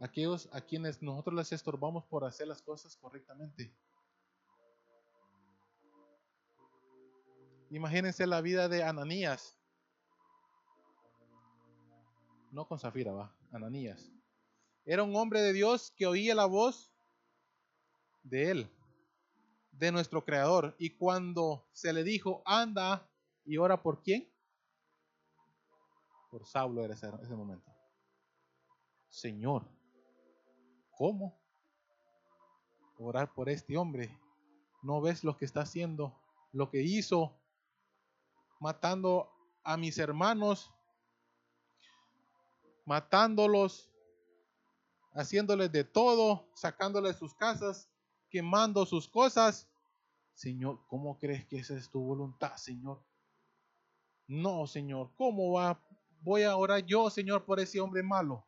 Aquellos 0.02 0.50
a 0.52 0.62
quienes 0.62 1.02
nosotros 1.02 1.36
les 1.36 1.52
estorbamos 1.52 2.04
por 2.06 2.26
hacer 2.26 2.48
las 2.48 2.62
cosas 2.62 2.98
correctamente. 2.98 3.74
Imagínense 7.70 8.28
la 8.28 8.42
vida 8.42 8.68
de 8.68 8.84
Ananías. 8.84 9.58
No 12.52 12.68
con 12.68 12.80
Zafira, 12.80 13.14
va. 13.14 13.36
Ananías. 13.52 14.12
Era 14.86 15.04
un 15.04 15.16
hombre 15.16 15.42
de 15.42 15.54
Dios 15.54 15.92
que 15.96 16.06
oía 16.06 16.36
la 16.36 16.46
voz 16.46 16.92
de 18.24 18.52
él, 18.52 18.70
de 19.84 19.92
nuestro 19.92 20.24
Creador. 20.24 20.76
Y 20.80 20.92
cuando 20.92 21.68
se 21.74 21.94
le 21.94 22.04
dijo, 22.04 22.42
anda 22.46 23.10
y 23.46 23.58
ora 23.58 23.82
por 23.82 24.02
quién? 24.02 24.34
por 26.34 26.48
Saulo 26.48 26.84
era 26.84 26.96
ese, 26.96 27.12
ese 27.22 27.36
momento. 27.36 27.72
Señor, 29.08 29.70
¿cómo? 30.90 31.40
Orar 32.98 33.32
por 33.32 33.50
este 33.50 33.78
hombre. 33.78 34.20
¿No 34.82 35.00
ves 35.00 35.24
lo 35.24 35.38
que 35.38 35.46
está 35.46 35.62
haciendo? 35.62 36.20
Lo 36.52 36.72
que 36.72 36.82
hizo, 36.82 37.40
matando 38.60 39.30
a 39.64 39.78
mis 39.78 40.00
hermanos, 40.00 40.74
matándolos, 42.84 43.94
haciéndoles 45.14 45.72
de 45.72 45.84
todo, 45.84 46.50
sacándoles 46.56 47.16
sus 47.18 47.36
casas, 47.36 47.92
quemando 48.32 48.88
sus 48.88 49.08
cosas. 49.08 49.70
Señor, 50.34 50.80
¿cómo 50.88 51.18
crees 51.18 51.46
que 51.46 51.58
esa 51.58 51.76
es 51.76 51.90
tu 51.90 52.02
voluntad, 52.02 52.56
Señor? 52.58 53.04
No, 54.28 54.66
Señor, 54.68 55.12
¿cómo 55.16 55.52
va? 55.52 55.80
voy 56.24 56.44
a 56.44 56.56
orar 56.56 56.86
yo, 56.86 57.10
Señor, 57.10 57.44
por 57.44 57.60
ese 57.60 57.80
hombre 57.80 58.02
malo? 58.02 58.46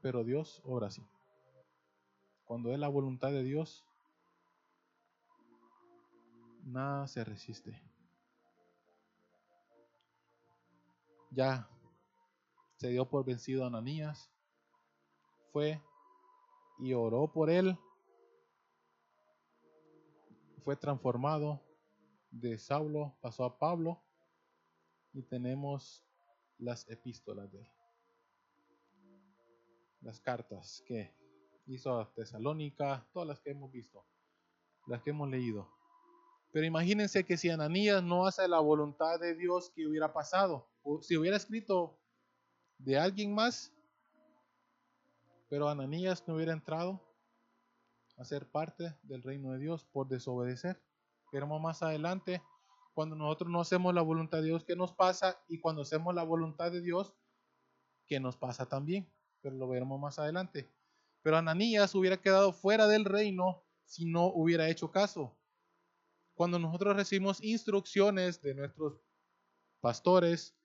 Pero 0.00 0.22
Dios 0.22 0.60
obra 0.64 0.88
así. 0.88 1.02
Cuando 2.44 2.72
es 2.72 2.78
la 2.78 2.88
voluntad 2.88 3.30
de 3.32 3.42
Dios, 3.42 3.84
nada 6.62 7.06
se 7.08 7.24
resiste. 7.24 7.82
Ya 11.30 11.68
se 12.76 12.88
dio 12.90 13.08
por 13.08 13.24
vencido 13.24 13.64
a 13.64 13.68
Ananías, 13.68 14.30
fue 15.54 15.80
y 16.80 16.94
oró 16.94 17.32
por 17.32 17.48
él, 17.48 17.78
fue 20.64 20.74
transformado 20.74 21.62
de 22.32 22.58
Saulo, 22.58 23.16
pasó 23.20 23.44
a 23.44 23.56
Pablo 23.56 24.02
y 25.12 25.22
tenemos 25.22 26.04
las 26.58 26.90
epístolas 26.90 27.52
de 27.52 27.60
él. 27.60 27.68
Las 30.00 30.18
cartas 30.18 30.82
que 30.88 31.14
hizo 31.66 32.00
a 32.00 32.12
Tesalónica, 32.12 33.08
todas 33.12 33.28
las 33.28 33.40
que 33.40 33.52
hemos 33.52 33.70
visto, 33.70 34.04
las 34.88 35.04
que 35.04 35.10
hemos 35.10 35.30
leído. 35.30 35.70
Pero 36.50 36.66
imagínense 36.66 37.24
que 37.24 37.36
si 37.36 37.48
Ananías 37.48 38.02
no 38.02 38.26
hace 38.26 38.48
la 38.48 38.58
voluntad 38.58 39.20
de 39.20 39.36
Dios, 39.36 39.70
¿qué 39.72 39.86
hubiera 39.86 40.12
pasado? 40.12 40.68
O 40.82 41.00
si 41.00 41.16
hubiera 41.16 41.36
escrito 41.36 41.96
de 42.78 42.98
alguien 42.98 43.32
más, 43.32 43.73
pero 45.54 45.68
Ananías 45.68 46.26
no 46.26 46.34
hubiera 46.34 46.52
entrado 46.52 47.00
a 48.16 48.24
ser 48.24 48.50
parte 48.50 48.98
del 49.04 49.22
reino 49.22 49.52
de 49.52 49.60
Dios 49.60 49.84
por 49.84 50.08
desobedecer. 50.08 50.82
Veremos 51.30 51.60
más 51.60 51.80
adelante, 51.80 52.42
cuando 52.92 53.14
nosotros 53.14 53.52
no 53.52 53.60
hacemos 53.60 53.94
la 53.94 54.02
voluntad 54.02 54.38
de 54.38 54.46
Dios, 54.46 54.64
¿qué 54.64 54.74
nos 54.74 54.90
pasa? 54.90 55.40
Y 55.46 55.60
cuando 55.60 55.82
hacemos 55.82 56.12
la 56.12 56.24
voluntad 56.24 56.72
de 56.72 56.80
Dios, 56.80 57.14
¿qué 58.08 58.18
nos 58.18 58.36
pasa 58.36 58.66
también? 58.66 59.08
Pero 59.42 59.54
lo 59.54 59.68
veremos 59.68 60.00
más 60.00 60.18
adelante. 60.18 60.74
Pero 61.22 61.36
Ananías 61.36 61.94
hubiera 61.94 62.16
quedado 62.16 62.52
fuera 62.52 62.88
del 62.88 63.04
reino 63.04 63.62
si 63.84 64.06
no 64.06 64.26
hubiera 64.26 64.68
hecho 64.68 64.90
caso. 64.90 65.38
Cuando 66.34 66.58
nosotros 66.58 66.96
recibimos 66.96 67.40
instrucciones 67.44 68.42
de 68.42 68.56
nuestros 68.56 69.00
pastores, 69.80 70.56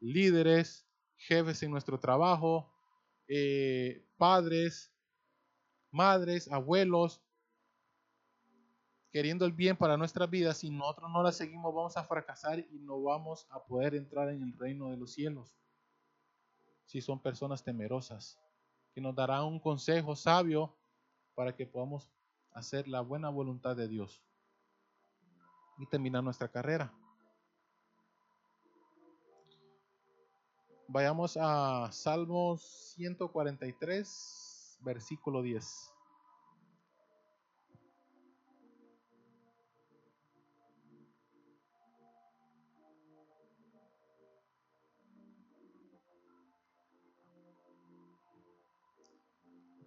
líderes, 0.00 0.86
jefes 1.16 1.62
en 1.62 1.70
nuestro 1.70 1.98
trabajo, 1.98 2.74
eh, 3.28 4.04
padres, 4.16 4.92
madres, 5.90 6.50
abuelos, 6.50 7.22
queriendo 9.10 9.44
el 9.44 9.52
bien 9.52 9.76
para 9.76 9.96
nuestras 9.96 10.28
vidas, 10.28 10.58
si 10.58 10.70
nosotros 10.70 11.10
no 11.10 11.22
la 11.22 11.32
seguimos 11.32 11.74
vamos 11.74 11.96
a 11.96 12.04
fracasar 12.04 12.58
y 12.58 12.78
no 12.78 13.02
vamos 13.02 13.46
a 13.50 13.62
poder 13.64 13.94
entrar 13.94 14.30
en 14.30 14.42
el 14.42 14.52
reino 14.58 14.90
de 14.90 14.96
los 14.96 15.12
cielos. 15.12 15.54
Si 16.84 17.00
son 17.00 17.20
personas 17.20 17.62
temerosas, 17.62 18.38
que 18.94 19.00
nos 19.00 19.14
darán 19.14 19.44
un 19.44 19.60
consejo 19.60 20.16
sabio 20.16 20.74
para 21.34 21.54
que 21.54 21.66
podamos 21.66 22.10
hacer 22.52 22.88
la 22.88 23.00
buena 23.00 23.28
voluntad 23.28 23.76
de 23.76 23.88
Dios 23.88 24.22
y 25.78 25.86
terminar 25.86 26.24
nuestra 26.24 26.48
carrera. 26.48 26.92
Vayamos 30.90 31.36
a 31.38 31.92
Salmos 31.92 32.62
143, 32.96 34.78
versículo 34.80 35.42
10. 35.42 35.92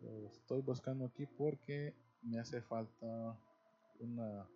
Lo 0.03 0.27
estoy 0.27 0.61
buscando 0.61 1.05
aquí 1.05 1.25
porque 1.25 1.96
me 2.22 2.40
hace 2.40 2.61
falta 2.61 3.35
una 4.00 4.48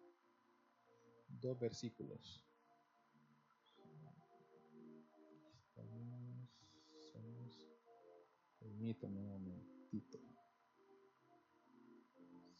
dos 1.27 1.60
versículos. 1.60 2.44
Permítame 8.86 9.19
un 9.19 9.30
momentito. 9.30 10.19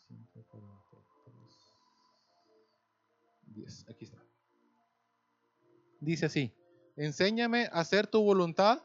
143. 0.08 1.36
10. 3.54 3.90
Aquí 3.90 4.06
está. 4.06 4.26
Dice 6.00 6.26
así: 6.26 6.52
Enséñame 6.96 7.66
a 7.66 7.82
hacer 7.82 8.08
tu 8.08 8.24
voluntad, 8.24 8.82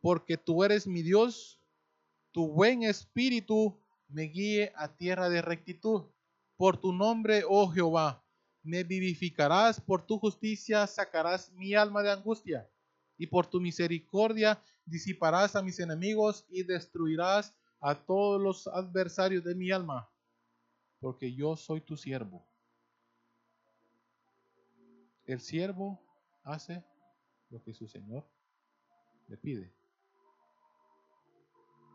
porque 0.00 0.38
tú 0.38 0.64
eres 0.64 0.86
mi 0.86 1.02
Dios. 1.02 1.60
Tu 2.32 2.48
buen 2.48 2.82
espíritu 2.82 3.78
me 4.08 4.22
guíe 4.22 4.72
a 4.74 4.96
tierra 4.96 5.28
de 5.28 5.42
rectitud. 5.42 6.04
Por 6.56 6.78
tu 6.78 6.94
nombre, 6.94 7.42
oh 7.46 7.68
Jehová, 7.68 8.24
me 8.62 8.84
vivificarás, 8.84 9.82
por 9.82 10.06
tu 10.06 10.18
justicia 10.18 10.86
sacarás 10.86 11.52
mi 11.52 11.74
alma 11.74 12.02
de 12.02 12.10
angustia, 12.10 12.70
y 13.18 13.26
por 13.26 13.46
tu 13.46 13.60
misericordia 13.60 14.62
disiparás 14.84 15.56
a 15.56 15.62
mis 15.62 15.78
enemigos 15.78 16.44
y 16.48 16.62
destruirás 16.62 17.54
a 17.80 17.94
todos 17.94 18.40
los 18.40 18.66
adversarios 18.66 19.44
de 19.44 19.54
mi 19.54 19.70
alma, 19.70 20.10
porque 21.00 21.32
yo 21.34 21.56
soy 21.56 21.80
tu 21.80 21.96
siervo. 21.96 22.46
El 25.24 25.40
siervo 25.40 26.00
hace 26.42 26.84
lo 27.48 27.62
que 27.62 27.72
su 27.72 27.86
Señor 27.86 28.28
le 29.28 29.36
pide. 29.36 29.72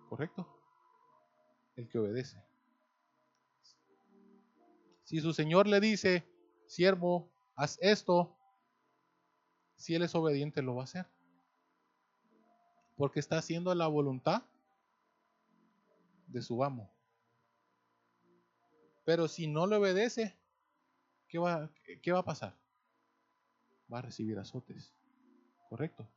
¿Correcto? 0.09 0.47
El 1.75 1.89
que 1.89 1.99
obedece. 1.99 2.41
Si 5.03 5.19
su 5.19 5.33
Señor 5.33 5.67
le 5.67 5.79
dice, 5.79 6.27
siervo, 6.65 7.31
haz 7.55 7.77
esto, 7.81 8.35
si 9.75 9.93
él 9.93 10.03
es 10.03 10.15
obediente, 10.15 10.61
lo 10.61 10.75
va 10.75 10.81
a 10.81 10.85
hacer 10.85 11.14
porque 12.95 13.19
está 13.19 13.37
haciendo 13.37 13.73
la 13.75 13.87
voluntad 13.87 14.43
de 16.27 16.41
su 16.41 16.63
amo. 16.63 16.91
Pero 19.03 19.27
si 19.27 19.47
no 19.47 19.67
le 19.67 19.75
obedece, 19.75 20.35
¿qué 21.27 21.37
va, 21.37 21.69
a 22.17 22.23
pasar? 22.23 22.57
Va 23.91 23.99
a 23.99 24.01
recibir 24.01 24.37
azotes. 24.39 24.93
¿Correcto? 25.69 26.07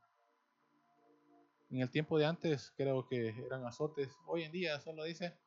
En 1.69 1.81
el 1.81 1.89
tiempo 1.91 2.17
de 2.17 2.25
antes 2.25 2.73
creo 2.75 3.07
que 3.07 3.29
eran 3.45 3.65
azotes. 3.65 4.09
Hoy 4.25 4.43
en 4.43 4.51
día 4.51 4.79
solo 4.79 5.03
dice, 5.03 5.37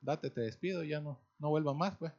date, 0.00 0.30
te 0.30 0.42
despido, 0.42 0.84
ya 0.84 1.00
no, 1.00 1.20
no 1.38 1.50
vuelva 1.50 1.74
más, 1.74 1.96
pues. 1.96 2.12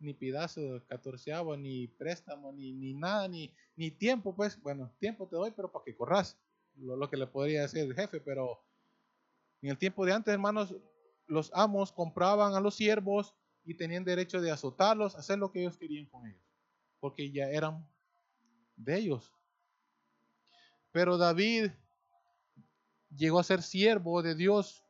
Ni 0.00 0.14
pidazo 0.14 0.84
catorceavo, 0.86 1.56
ni 1.56 1.88
préstamo, 1.88 2.52
ni, 2.52 2.72
ni 2.72 2.94
nada, 2.94 3.28
ni, 3.28 3.54
ni 3.76 3.90
tiempo, 3.90 4.36
pues. 4.36 4.60
Bueno, 4.60 4.92
tiempo 4.98 5.26
te 5.26 5.36
doy, 5.36 5.52
pero 5.52 5.72
para 5.72 5.84
que 5.84 5.96
corras 5.96 6.38
lo, 6.80 7.08
que 7.10 7.16
le 7.16 7.26
podría 7.26 7.62
decir 7.62 7.80
el 7.80 7.94
jefe, 7.94 8.20
pero 8.20 8.60
en 9.62 9.70
el 9.70 9.78
tiempo 9.78 10.04
de 10.04 10.12
antes, 10.12 10.32
hermanos, 10.32 10.74
los 11.26 11.50
amos 11.54 11.92
compraban 11.92 12.54
a 12.54 12.60
los 12.60 12.74
siervos 12.74 13.34
y 13.64 13.74
tenían 13.74 14.04
derecho 14.04 14.40
de 14.40 14.50
azotarlos, 14.50 15.14
hacer 15.14 15.38
lo 15.38 15.50
que 15.50 15.60
ellos 15.60 15.76
querían 15.76 16.06
con 16.06 16.26
ellos, 16.26 16.42
porque 17.00 17.30
ya 17.30 17.50
eran 17.50 17.86
de 18.76 18.96
ellos. 18.96 19.32
Pero 20.92 21.18
David 21.18 21.70
llegó 23.14 23.38
a 23.38 23.44
ser 23.44 23.62
siervo 23.62 24.22
de 24.22 24.34
Dios 24.34 24.84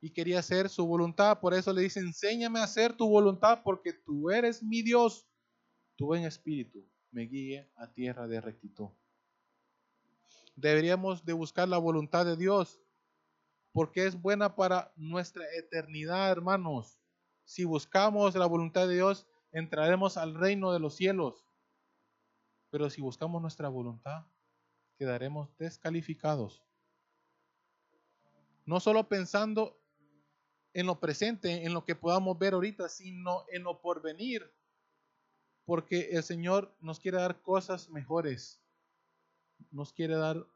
y 0.00 0.10
quería 0.10 0.40
hacer 0.40 0.68
su 0.68 0.86
voluntad, 0.86 1.40
por 1.40 1.54
eso 1.54 1.72
le 1.72 1.82
dice, 1.82 2.00
enséñame 2.00 2.58
a 2.58 2.64
hacer 2.64 2.96
tu 2.96 3.08
voluntad, 3.08 3.62
porque 3.62 3.92
tú 3.92 4.30
eres 4.30 4.62
mi 4.62 4.82
Dios, 4.82 5.26
tu 5.96 6.06
buen 6.06 6.24
espíritu 6.24 6.84
me 7.10 7.22
guíe 7.22 7.70
a 7.76 7.92
tierra 7.92 8.26
de 8.26 8.40
rectitud 8.40 8.88
deberíamos 10.56 11.24
de 11.24 11.32
buscar 11.32 11.68
la 11.68 11.78
voluntad 11.78 12.24
de 12.24 12.36
Dios, 12.36 12.80
porque 13.72 14.06
es 14.06 14.20
buena 14.20 14.54
para 14.54 14.92
nuestra 14.96 15.44
eternidad, 15.56 16.30
hermanos. 16.30 16.98
Si 17.44 17.64
buscamos 17.64 18.34
la 18.36 18.46
voluntad 18.46 18.86
de 18.86 18.94
Dios, 18.94 19.26
entraremos 19.52 20.16
al 20.16 20.34
reino 20.34 20.72
de 20.72 20.78
los 20.78 20.94
cielos. 20.94 21.44
Pero 22.70 22.88
si 22.88 23.00
buscamos 23.00 23.42
nuestra 23.42 23.68
voluntad, 23.68 24.26
quedaremos 24.96 25.56
descalificados. 25.58 26.62
No 28.64 28.80
solo 28.80 29.08
pensando 29.08 29.80
en 30.72 30.86
lo 30.86 30.98
presente, 30.98 31.64
en 31.64 31.74
lo 31.74 31.84
que 31.84 31.94
podamos 31.94 32.38
ver 32.38 32.54
ahorita, 32.54 32.88
sino 32.88 33.44
en 33.52 33.64
lo 33.64 33.80
porvenir. 33.80 34.52
Porque 35.64 36.10
el 36.12 36.22
Señor 36.22 36.76
nos 36.80 37.00
quiere 37.00 37.18
dar 37.18 37.42
cosas 37.42 37.90
mejores 37.90 38.63
nos 39.70 39.92
quiere 39.92 40.14
dar 40.14 40.46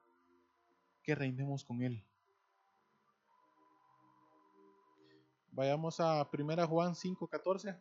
que 1.03 1.15
reinemos 1.15 1.65
con 1.65 1.83
Él. 1.83 2.05
Vayamos 5.53 5.99
a 6.01 6.29
1 6.31 6.67
Juan 6.69 6.95
5:14. 6.95 7.81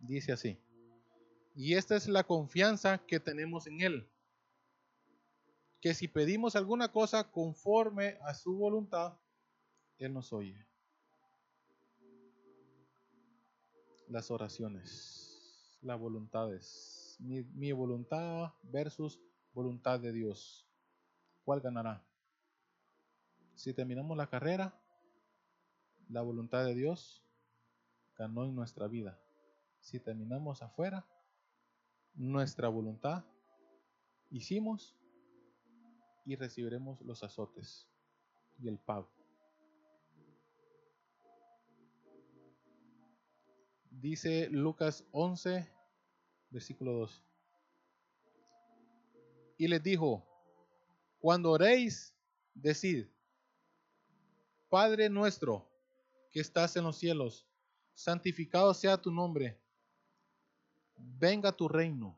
Dice 0.00 0.32
así. 0.32 0.58
Y 1.54 1.74
esta 1.74 1.96
es 1.96 2.08
la 2.08 2.24
confianza 2.24 2.98
que 3.06 3.20
tenemos 3.20 3.66
en 3.66 3.80
Él. 3.80 4.08
Que 5.80 5.92
si 5.94 6.08
pedimos 6.08 6.56
alguna 6.56 6.92
cosa 6.92 7.30
conforme 7.30 8.16
a 8.22 8.32
su 8.34 8.56
voluntad, 8.56 9.18
Él 9.98 10.14
nos 10.14 10.32
oye. 10.32 10.67
Las 14.08 14.30
oraciones, 14.30 15.78
las 15.82 15.98
voluntades. 15.98 17.16
Mi, 17.18 17.72
voluntad 17.72 18.54
versus 18.62 19.20
voluntad 19.52 20.00
de 20.00 20.12
Dios. 20.12 20.66
¿Cuál 21.44 21.60
ganará? 21.60 22.06
Si 23.54 23.74
terminamos 23.74 24.16
la 24.16 24.30
carrera, 24.30 24.80
la 26.08 26.22
voluntad 26.22 26.64
de 26.64 26.74
Dios 26.74 27.22
ganó 28.16 28.44
en 28.44 28.54
nuestra 28.54 28.88
vida. 28.88 29.20
Si 29.80 30.00
terminamos 30.00 30.62
afuera, 30.62 31.06
nuestra 32.14 32.68
voluntad 32.68 33.24
hicimos 34.30 34.96
y 36.24 36.36
recibiremos 36.36 37.00
los 37.02 37.22
azotes 37.22 37.88
y 38.58 38.68
el 38.68 38.78
pago. 38.78 39.17
Dice 44.00 44.48
Lucas 44.52 45.04
11, 45.10 45.68
versículo 46.50 46.92
2. 46.92 47.24
Y 49.56 49.66
les 49.66 49.82
dijo, 49.82 50.24
cuando 51.18 51.50
oréis, 51.50 52.14
decid, 52.54 53.08
Padre 54.68 55.10
nuestro 55.10 55.68
que 56.30 56.38
estás 56.38 56.76
en 56.76 56.84
los 56.84 56.96
cielos, 56.96 57.44
santificado 57.92 58.72
sea 58.72 59.02
tu 59.02 59.10
nombre, 59.10 59.60
venga 60.96 61.50
tu 61.50 61.66
reino, 61.66 62.16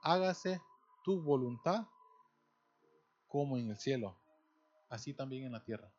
hágase 0.00 0.62
tu 1.02 1.20
voluntad 1.20 1.88
como 3.26 3.58
en 3.58 3.70
el 3.70 3.76
cielo, 3.78 4.16
así 4.88 5.12
también 5.12 5.44
en 5.44 5.52
la 5.52 5.64
tierra. 5.64 5.92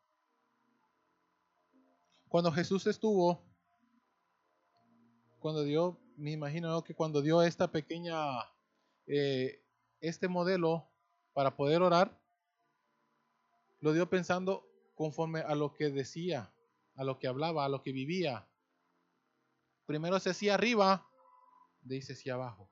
Cuando 2.30 2.50
Jesús 2.50 2.88
estuvo, 2.88 3.49
cuando 5.40 5.64
dio, 5.64 6.00
me 6.18 6.32
imagino 6.32 6.84
que 6.84 6.94
cuando 6.94 7.22
dio 7.22 7.42
esta 7.42 7.72
pequeña, 7.72 8.16
eh, 9.08 9.64
este 10.02 10.28
modelo 10.28 10.88
para 11.34 11.56
poder 11.56 11.82
orar, 11.82 12.20
lo 13.80 13.94
dio 13.94 14.10
pensando 14.10 14.68
conforme 14.96 15.40
a 15.40 15.56
lo 15.56 15.74
que 15.74 15.90
decía, 15.90 16.54
a 16.96 17.04
lo 17.04 17.18
que 17.18 17.28
hablaba, 17.28 17.66
a 17.66 17.70
lo 17.70 17.82
que 17.82 17.94
vivía. 17.94 18.48
Primero 19.86 20.20
se 20.20 20.32
hacía 20.32 20.56
arriba, 20.56 21.08
dice 21.82 22.14
hacia 22.14 22.34
abajo. 22.34 22.70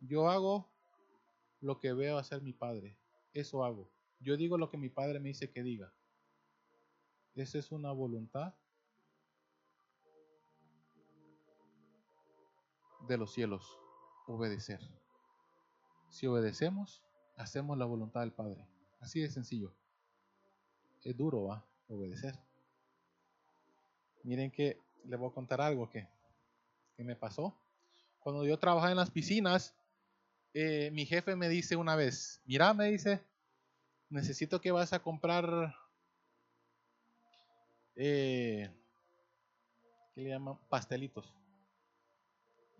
Yo 0.00 0.28
hago 0.28 0.70
lo 1.60 1.78
que 1.78 1.92
veo 1.92 2.18
hacer 2.18 2.42
mi 2.42 2.52
padre. 2.52 2.96
Eso 3.32 3.64
hago. 3.64 3.90
Yo 4.20 4.36
digo 4.36 4.58
lo 4.58 4.70
que 4.70 4.76
mi 4.76 4.88
padre 4.88 5.18
me 5.18 5.30
dice 5.30 5.50
que 5.50 5.62
diga. 5.62 5.92
Esa 7.34 7.58
es 7.58 7.72
una 7.72 7.92
voluntad 7.92 8.54
de 13.08 13.18
los 13.18 13.32
cielos. 13.32 13.78
Obedecer. 14.26 14.80
Si 16.08 16.26
obedecemos, 16.26 17.02
hacemos 17.36 17.78
la 17.78 17.84
voluntad 17.84 18.20
del 18.20 18.32
Padre. 18.32 18.66
Así 19.00 19.20
de 19.20 19.30
sencillo 19.30 19.74
es 21.04 21.16
duro 21.16 21.44
¿va? 21.44 21.64
obedecer. 21.88 22.38
Miren 24.22 24.50
que 24.50 24.78
les 25.04 25.18
voy 25.18 25.30
a 25.30 25.34
contar 25.34 25.60
algo 25.60 25.88
que, 25.88 26.08
me 26.98 27.16
pasó. 27.16 27.52
Cuando 28.20 28.46
yo 28.46 28.56
trabajaba 28.60 28.92
en 28.92 28.96
las 28.96 29.10
piscinas, 29.10 29.74
eh, 30.54 30.92
mi 30.92 31.04
jefe 31.04 31.34
me 31.34 31.48
dice 31.48 31.74
una 31.74 31.96
vez, 31.96 32.40
mira, 32.44 32.72
me 32.74 32.92
dice, 32.92 33.20
necesito 34.08 34.60
que 34.60 34.70
vas 34.70 34.92
a 34.92 35.02
comprar, 35.02 35.74
eh, 37.96 38.70
¿qué 40.14 40.20
le 40.20 40.28
llaman? 40.28 40.56
Pastelitos. 40.68 41.34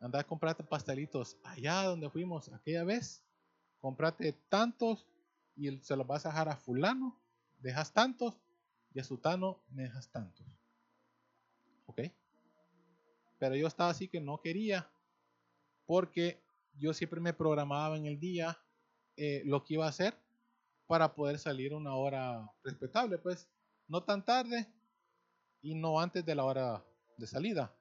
Anda 0.03 0.21
a 0.21 0.25
comprarte 0.25 0.65
pastelitos 0.65 1.39
allá 1.45 1.85
donde 1.85 2.11
fuimos 2.11 2.53
aquella 2.53 2.85
vez. 2.85 3.25
Comprate 3.81 4.33
tantos 4.49 5.07
y 5.57 5.79
se 5.79 5.97
los 5.97 6.07
vas 6.07 6.27
a 6.27 6.31
dejar 6.31 6.49
a 6.49 6.57
fulano 6.57 7.23
dejas 7.63 7.93
tantos 7.93 8.35
y 8.93 9.01
a 9.01 9.05
Sutano 9.05 9.63
me 9.71 9.85
dejas 9.85 10.11
tantos. 10.11 10.47
¿Ok? 11.87 12.03
Pero 13.39 13.57
yo 13.57 13.67
estaba 13.67 13.91
así 13.91 14.09
que 14.09 14.21
no 14.21 14.41
quería 14.41 14.91
porque 15.87 16.43
yo 16.79 16.93
siempre 16.93 17.21
me 17.21 17.33
programaba 17.33 17.97
en 17.97 18.07
el 18.07 18.19
día 18.19 18.59
eh, 19.17 19.43
lo 19.45 19.65
que 19.65 19.75
iba 19.75 19.87
a 19.87 19.91
hacer 19.91 20.15
para 20.87 21.15
poder 21.15 21.39
salir 21.39 21.75
una 21.75 21.95
hora 21.95 22.51
respetable, 22.63 23.19
pues 23.19 23.49
no 23.89 24.03
tan 24.03 24.25
tarde 24.25 24.67
y 25.63 25.75
no 25.75 26.01
antes 26.01 26.25
de 26.25 26.35
la 26.35 26.45
hora 26.45 26.85
de 27.17 27.27
salida. 27.27 27.75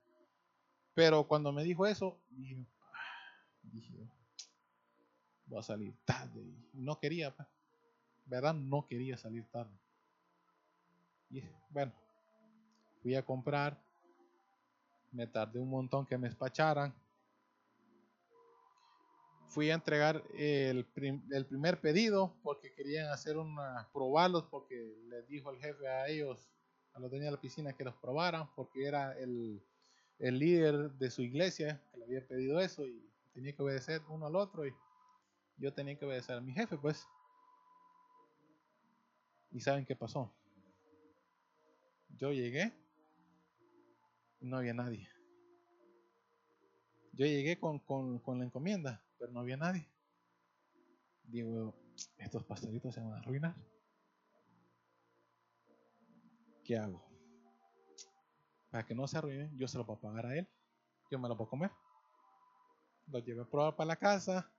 Pero 0.94 1.28
cuando 1.28 1.52
me 1.52 1.64
dijo 1.64 1.86
eso, 1.86 2.20
dije, 2.30 2.66
ah", 2.94 4.14
voy 5.46 5.60
a 5.60 5.64
salir 5.64 5.96
tarde. 6.06 6.44
no 6.74 7.00
quería, 7.00 7.36
pues. 7.36 7.48
¿verdad? 8.26 8.54
No 8.54 8.88
quería 8.88 9.18
salir 9.18 9.46
tarde. 9.52 9.78
Y 11.30 11.44
bueno, 11.70 11.92
fui 13.02 13.16
a 13.16 13.26
comprar, 13.26 13.78
me 15.12 15.28
tardé 15.28 15.60
un 15.60 15.70
montón 15.70 16.06
que 16.06 16.18
me 16.18 16.28
despacharan. 16.28 16.94
Fui 19.50 19.70
a 19.70 19.74
entregar 19.74 20.24
el, 20.34 20.88
el 21.32 21.46
primer 21.46 21.82
pedido 21.82 22.34
porque 22.42 22.74
querían 22.74 23.10
hacer 23.10 23.36
una, 23.36 23.90
probarlos 23.92 24.46
porque 24.46 24.96
les 25.10 25.28
dijo 25.28 25.52
el 25.52 25.60
jefe 25.60 25.90
a 25.90 26.08
ellos, 26.08 26.50
a 26.94 27.00
los 27.00 27.10
dueños 27.10 27.26
de 27.26 27.32
la 27.32 27.42
piscina 27.42 27.74
que 27.74 27.84
los 27.84 27.96
probaran 27.96 28.50
porque 28.56 28.86
era 28.86 29.18
el, 29.20 29.62
el 30.22 30.38
líder 30.38 30.92
de 30.92 31.10
su 31.10 31.24
iglesia 31.24 31.82
que 31.92 31.98
le 31.98 32.06
había 32.06 32.28
pedido 32.28 32.60
eso 32.60 32.86
y 32.86 33.12
tenía 33.34 33.56
que 33.56 33.64
obedecer 33.64 34.02
uno 34.08 34.28
al 34.28 34.36
otro 34.36 34.68
y 34.68 34.74
yo 35.58 35.74
tenía 35.74 35.98
que 35.98 36.06
obedecer 36.06 36.38
a 36.38 36.42
mi 36.42 36.54
jefe 36.54 36.78
pues. 36.78 37.08
¿Y 39.52 39.60
saben 39.60 39.86
qué 39.86 39.96
pasó? 39.96 40.32
Yo 42.10 42.32
llegué 42.32 42.72
y 44.40 44.46
no 44.46 44.58
había 44.58 44.76
nadie. 44.76 45.10
Yo 47.14 47.26
llegué 47.26 47.60
con, 47.60 47.80
con, 47.80 48.40
la 48.40 48.46
encomienda, 48.46 49.04
pero 49.18 49.32
no 49.32 49.40
había 49.40 49.58
nadie. 49.58 49.90
Digo, 51.24 51.76
estos 52.18 52.44
pastelitos 52.46 52.94
se 52.94 53.02
van 53.02 53.14
a 53.14 53.18
arruinar. 53.18 53.56
¿Qué 56.64 56.78
hago? 56.78 57.11
Para 58.72 58.86
que 58.86 58.96
no 58.96 59.08
se 59.08 59.18
arruinen, 59.18 59.56
yo 59.58 59.68
se 59.68 59.78
lo 59.78 59.86
puedo 59.86 60.00
pagar 60.00 60.26
a 60.26 60.38
él. 60.38 60.48
Yo 61.12 61.20
me 61.20 61.28
lo 61.28 61.36
puedo 61.36 61.50
comer. 61.50 61.72
Los 63.08 63.24
llevé 63.24 63.42
a 63.42 63.46
probar 63.46 63.76
para 63.76 63.90
la 63.90 63.96
casa. 63.98 64.50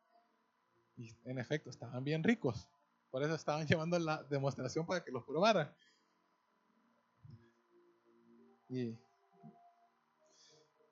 Y 0.97 1.17
en 1.25 1.39
efecto, 1.39 1.71
estaban 1.71 2.05
bien 2.05 2.23
ricos. 2.23 2.69
Por 3.11 3.23
eso 3.23 3.35
estaban 3.35 3.67
llevando 3.67 3.99
la 3.99 4.23
demostración 4.25 4.87
para 4.87 5.03
que 5.03 5.11
los 5.11 5.25
probaran. 5.25 5.75
Y 8.69 8.99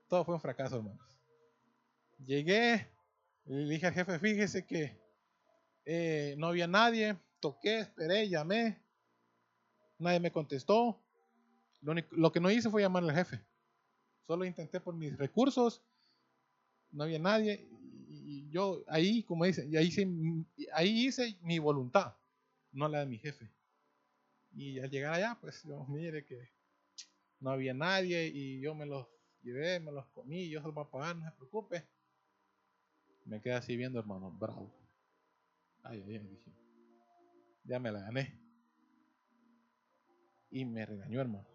todo 0.08 0.24
fue 0.24 0.34
un 0.34 0.40
fracaso, 0.40 0.76
hermanos. 0.76 1.16
Llegué, 2.18 2.90
le 3.44 3.64
dije 3.64 3.86
al 3.86 3.94
jefe, 3.94 4.18
fíjese 4.18 4.66
que 4.66 5.00
eh, 5.84 6.34
no 6.36 6.48
había 6.48 6.66
nadie, 6.66 7.18
toqué, 7.38 7.80
esperé, 7.80 8.28
llamé, 8.28 8.82
nadie 9.98 10.20
me 10.20 10.32
contestó. 10.32 11.00
Lo, 11.82 12.32
que 12.32 12.40
no 12.40 12.50
hice 12.50 12.70
fue 12.70 12.82
llamar 12.82 13.04
al 13.04 13.12
jefe. 13.12 13.44
Solo 14.26 14.44
intenté 14.44 14.80
por 14.80 14.94
mis 14.94 15.16
recursos, 15.16 15.82
no 16.90 17.04
había 17.04 17.18
nadie 17.18 17.68
yo 18.50 18.84
ahí, 18.88 19.22
como 19.22 19.44
dice, 19.44 19.62
ahí 19.76 19.86
hice, 19.86 20.06
ahí 20.72 21.06
hice 21.06 21.38
mi 21.42 21.58
voluntad, 21.58 22.16
no 22.72 22.88
la 22.88 23.00
de 23.00 23.06
mi 23.06 23.18
jefe. 23.18 23.50
Y 24.52 24.78
al 24.80 24.90
llegar 24.90 25.14
allá, 25.14 25.38
pues 25.40 25.62
yo 25.62 25.84
mire 25.88 26.24
que 26.24 26.50
no 27.38 27.50
había 27.50 27.72
nadie 27.72 28.26
y 28.26 28.60
yo 28.60 28.74
me 28.74 28.86
los 28.86 29.06
llevé, 29.42 29.80
me 29.80 29.92
los 29.92 30.06
comí, 30.08 30.48
yo 30.48 30.60
se 30.60 30.66
los 30.66 30.74
voy 30.74 30.84
a 30.84 30.90
pagar, 30.90 31.16
no 31.16 31.24
se 31.24 31.36
preocupe. 31.36 31.88
Me 33.24 33.40
quedé 33.40 33.54
así 33.54 33.76
viendo, 33.76 33.98
hermano, 33.98 34.30
bravo. 34.32 34.74
Ay, 35.82 36.02
ay, 36.06 36.16
ay, 36.16 36.26
dije, 36.26 36.52
ya 37.64 37.78
me 37.78 37.92
la 37.92 38.00
gané. 38.00 38.38
Y 40.50 40.64
me 40.64 40.84
regañó, 40.84 41.20
hermano. 41.20 41.46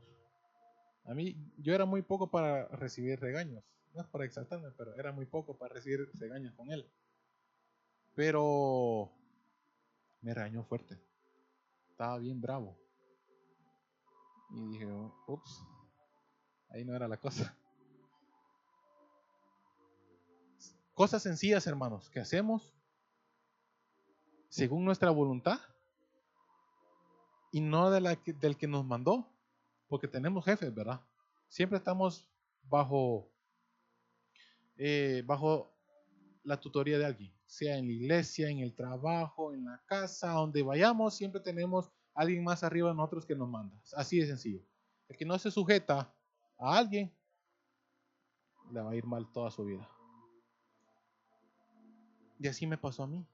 A 1.06 1.14
mí, 1.14 1.36
yo 1.58 1.74
era 1.74 1.86
muy 1.86 2.02
poco 2.02 2.30
para 2.30 2.68
recibir 2.68 3.20
regaños 3.20 3.64
no 3.96 4.02
es 4.02 4.08
para 4.10 4.26
exaltarme, 4.26 4.72
pero 4.72 4.94
era 4.96 5.12
muy 5.14 5.26
poco 5.26 5.58
para 5.58 5.74
recibir 5.74 6.12
regaños 6.16 6.54
con 6.54 6.70
él. 6.72 6.86
Pero 8.14 9.12
me 10.22 10.34
regañó 10.34 10.64
fuerte. 10.66 11.02
Estaba 11.90 12.18
bien 12.18 12.42
bravo. 12.42 12.78
Y 14.50 14.68
dije, 14.68 14.86
ups, 15.28 15.64
ahí 16.70 16.84
no 16.84 16.94
era 16.96 17.08
la 17.08 17.18
cosa. 17.18 17.58
cosas 20.94 21.24
sencillas, 21.24 21.68
hermanos, 21.68 22.10
que 22.10 22.22
hacemos 22.22 22.74
según 24.48 24.86
nuestra 24.86 25.12
voluntad 25.12 25.60
y 27.52 27.60
no 27.60 27.92
de 27.92 28.00
la 28.00 28.16
del 28.26 28.58
que 28.58 28.68
nos 28.68 28.86
mandó, 28.86 29.35
porque 29.88 30.08
tenemos 30.08 30.44
jefes, 30.46 30.74
¿verdad? 30.74 31.02
Siempre 31.48 31.78
estamos 31.78 32.30
bajo, 32.64 33.32
eh, 34.78 35.24
bajo 35.26 35.72
la 36.44 36.60
tutoría 36.60 36.98
de 36.98 37.06
alguien, 37.06 37.34
sea 37.46 37.78
en 37.78 37.88
la 37.88 37.94
iglesia, 37.94 38.50
en 38.50 38.60
el 38.60 38.76
trabajo, 38.76 39.54
en 39.54 39.66
la 39.66 39.82
casa, 39.86 40.32
donde 40.32 40.62
vayamos, 40.62 41.16
siempre 41.16 41.42
tenemos 41.42 41.92
alguien 42.14 42.44
más 42.44 42.64
arriba 42.64 42.90
de 42.90 42.96
nosotros 42.96 43.26
que 43.26 43.36
nos 43.36 43.50
manda. 43.50 43.80
Así 43.96 44.20
de 44.20 44.28
sencillo. 44.28 44.62
El 45.08 45.18
que 45.18 45.26
no 45.26 45.38
se 45.38 45.52
sujeta 45.52 46.14
a 46.58 46.78
alguien, 46.78 47.14
le 48.72 48.82
va 48.82 48.92
a 48.92 48.96
ir 48.96 49.06
mal 49.06 49.32
toda 49.32 49.52
su 49.52 49.66
vida. 49.66 49.88
Y 52.40 52.48
así 52.48 52.66
me 52.68 52.78
pasó 52.78 53.04
a 53.04 53.08
mí. 53.08 53.26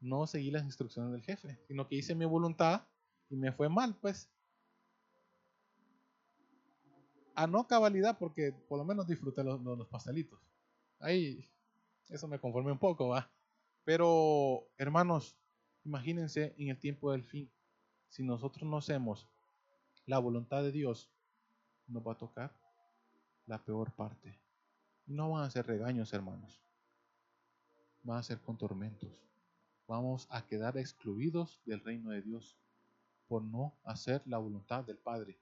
No 0.00 0.26
seguí 0.26 0.50
las 0.50 0.64
instrucciones 0.64 1.12
del 1.12 1.22
jefe, 1.22 1.58
sino 1.66 1.88
que 1.88 1.96
hice 1.96 2.14
mi 2.14 2.24
voluntad 2.24 2.86
y 3.30 3.36
me 3.36 3.52
fue 3.52 3.68
mal, 3.68 3.96
pues. 3.96 4.30
A 7.34 7.46
no 7.46 7.66
cabalidad, 7.66 8.18
porque 8.18 8.52
por 8.52 8.78
lo 8.78 8.84
menos 8.84 9.06
disfruté 9.06 9.42
los, 9.42 9.60
los 9.60 9.88
pastelitos. 9.88 10.40
Ahí, 11.00 11.48
eso 12.08 12.28
me 12.28 12.38
conformé 12.38 12.72
un 12.72 12.78
poco, 12.78 13.08
va. 13.08 13.30
Pero, 13.84 14.68
hermanos, 14.78 15.36
imagínense 15.84 16.54
en 16.58 16.68
el 16.68 16.78
tiempo 16.78 17.12
del 17.12 17.24
fin. 17.24 17.50
Si 18.08 18.22
nosotros 18.22 18.68
no 18.68 18.78
hacemos 18.78 19.28
la 20.06 20.18
voluntad 20.18 20.62
de 20.62 20.72
Dios, 20.72 21.10
nos 21.86 22.06
va 22.06 22.12
a 22.12 22.18
tocar 22.18 22.54
la 23.46 23.62
peor 23.62 23.92
parte. 23.92 24.38
No 25.06 25.30
van 25.30 25.44
a 25.44 25.50
ser 25.50 25.66
regaños, 25.66 26.12
hermanos. 26.12 26.62
Van 28.02 28.18
a 28.18 28.22
ser 28.22 28.40
con 28.40 28.56
tormentos. 28.56 29.10
Vamos 29.86 30.26
a 30.30 30.46
quedar 30.46 30.78
excluidos 30.78 31.60
del 31.66 31.80
reino 31.80 32.10
de 32.10 32.22
Dios 32.22 32.56
por 33.28 33.42
no 33.42 33.74
hacer 33.84 34.22
la 34.26 34.38
voluntad 34.38 34.84
del 34.84 34.96
Padre. 34.96 35.38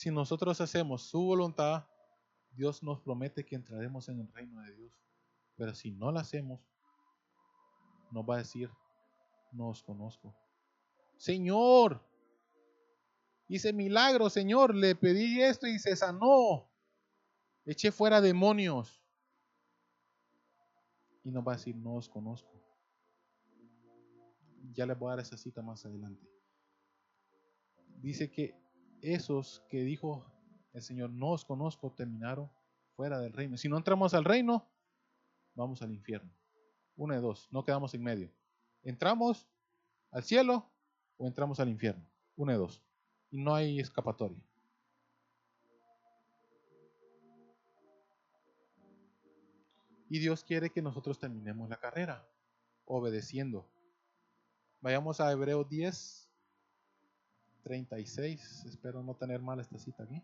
Si 0.00 0.10
nosotros 0.10 0.58
hacemos 0.62 1.02
su 1.02 1.20
voluntad, 1.20 1.84
Dios 2.52 2.82
nos 2.82 3.02
promete 3.02 3.44
que 3.44 3.54
entraremos 3.54 4.08
en 4.08 4.20
el 4.20 4.32
reino 4.32 4.62
de 4.62 4.74
Dios. 4.74 4.98
Pero 5.56 5.74
si 5.74 5.90
no 5.90 6.10
la 6.10 6.20
hacemos, 6.20 6.58
nos 8.10 8.24
va 8.24 8.36
a 8.36 8.38
decir, 8.38 8.70
no 9.52 9.68
os 9.68 9.82
conozco. 9.82 10.34
Señor, 11.18 12.02
hice 13.46 13.74
milagro, 13.74 14.30
Señor, 14.30 14.74
le 14.74 14.94
pedí 14.94 15.42
esto 15.42 15.66
y 15.66 15.78
se 15.78 15.94
sanó. 15.94 16.72
Eché 17.66 17.92
fuera 17.92 18.22
demonios. 18.22 19.04
Y 21.24 21.30
nos 21.30 21.46
va 21.46 21.52
a 21.52 21.56
decir, 21.56 21.76
no 21.76 21.96
os 21.96 22.08
conozco. 22.08 22.58
Ya 24.72 24.86
les 24.86 24.98
voy 24.98 25.08
a 25.08 25.16
dar 25.16 25.20
esa 25.20 25.36
cita 25.36 25.60
más 25.60 25.84
adelante. 25.84 26.26
Dice 27.98 28.30
que 28.30 28.59
esos 29.02 29.62
que 29.68 29.82
dijo 29.82 30.24
el 30.72 30.82
Señor, 30.82 31.10
no 31.10 31.30
os 31.30 31.44
conozco, 31.44 31.92
terminaron 31.92 32.50
fuera 32.94 33.18
del 33.18 33.32
reino. 33.32 33.56
Si 33.56 33.68
no 33.68 33.76
entramos 33.76 34.14
al 34.14 34.24
reino, 34.24 34.68
vamos 35.54 35.82
al 35.82 35.92
infierno. 35.92 36.30
Una 36.96 37.14
de 37.14 37.20
dos, 37.20 37.48
no 37.50 37.64
quedamos 37.64 37.94
en 37.94 38.02
medio. 38.02 38.30
Entramos 38.82 39.48
al 40.10 40.22
cielo 40.22 40.70
o 41.16 41.26
entramos 41.26 41.60
al 41.60 41.68
infierno. 41.68 42.06
Una 42.36 42.52
de 42.52 42.58
dos. 42.58 42.82
Y 43.30 43.38
no 43.38 43.54
hay 43.54 43.80
escapatoria. 43.80 44.42
Y 50.08 50.18
Dios 50.18 50.42
quiere 50.42 50.70
que 50.70 50.82
nosotros 50.82 51.20
terminemos 51.20 51.68
la 51.68 51.78
carrera, 51.78 52.28
obedeciendo. 52.84 53.70
Vayamos 54.80 55.20
a 55.20 55.30
Hebreos 55.30 55.68
10, 55.68 56.29
36. 57.62 58.64
Espero 58.66 59.02
no 59.02 59.14
tener 59.14 59.40
mal 59.40 59.60
esta 59.60 59.78
cita 59.78 60.04
aquí. 60.04 60.22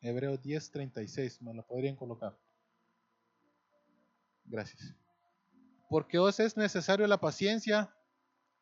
Hebreos 0.00 0.40
10, 0.42 0.70
36. 0.70 1.42
Me 1.42 1.54
lo 1.54 1.66
podrían 1.66 1.96
colocar. 1.96 2.38
Gracias. 4.44 4.94
Porque 5.88 6.18
os 6.18 6.40
es 6.40 6.56
necesario 6.56 7.06
la 7.06 7.20
paciencia 7.20 7.94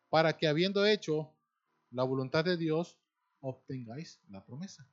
para 0.08 0.36
que 0.36 0.48
habiendo 0.48 0.86
hecho 0.86 1.32
la 1.90 2.04
voluntad 2.04 2.44
de 2.44 2.56
Dios, 2.56 2.98
obtengáis 3.40 4.20
la 4.28 4.44
promesa. 4.44 4.88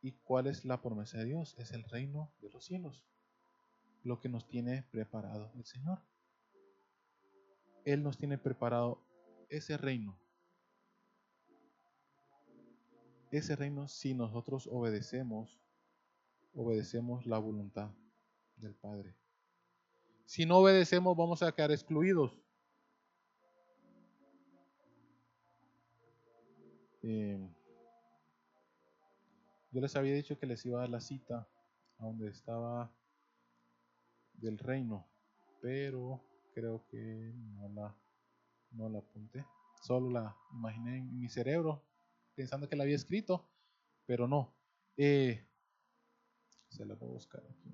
¿Y 0.00 0.12
cuál 0.12 0.46
es 0.46 0.64
la 0.64 0.80
promesa 0.80 1.18
de 1.18 1.24
Dios? 1.26 1.56
Es 1.58 1.72
el 1.72 1.84
reino 1.84 2.32
de 2.40 2.50
los 2.50 2.64
cielos, 2.64 3.04
lo 4.04 4.20
que 4.20 4.28
nos 4.28 4.46
tiene 4.48 4.84
preparado 4.90 5.50
el 5.54 5.64
Señor. 5.64 6.00
Él 7.84 8.02
nos 8.02 8.16
tiene 8.16 8.38
preparado 8.38 9.02
ese 9.48 9.76
reino. 9.76 10.18
Ese 13.30 13.56
reino 13.56 13.88
si 13.88 14.14
nosotros 14.14 14.68
obedecemos, 14.70 15.60
obedecemos 16.54 17.26
la 17.26 17.38
voluntad 17.38 17.90
del 18.56 18.74
Padre. 18.74 19.14
Si 20.26 20.46
no 20.46 20.58
obedecemos 20.58 21.16
vamos 21.16 21.42
a 21.42 21.52
quedar 21.52 21.72
excluidos. 21.72 22.38
Eh, 27.02 27.38
yo 29.70 29.80
les 29.80 29.96
había 29.96 30.14
dicho 30.14 30.38
que 30.38 30.46
les 30.46 30.64
iba 30.64 30.78
a 30.78 30.80
dar 30.82 30.90
la 30.90 31.00
cita 31.00 31.48
a 31.98 32.04
donde 32.04 32.28
estaba 32.28 32.92
del 34.34 34.58
reino, 34.58 35.06
pero 35.60 36.22
creo 36.54 36.86
que 36.88 37.32
no 37.34 37.68
la, 37.68 37.96
no 38.70 38.88
la 38.88 38.98
apunté. 38.98 39.44
Solo 39.82 40.10
la 40.10 40.36
imaginé 40.52 40.98
en 40.98 41.18
mi 41.18 41.28
cerebro, 41.28 41.84
pensando 42.34 42.68
que 42.68 42.76
la 42.76 42.84
había 42.84 42.96
escrito, 42.96 43.48
pero 44.06 44.26
no. 44.26 44.54
Eh, 44.96 45.44
se 46.68 46.84
la 46.84 46.94
voy 46.94 47.08
a 47.08 47.12
buscar 47.12 47.42
aquí 47.44 47.68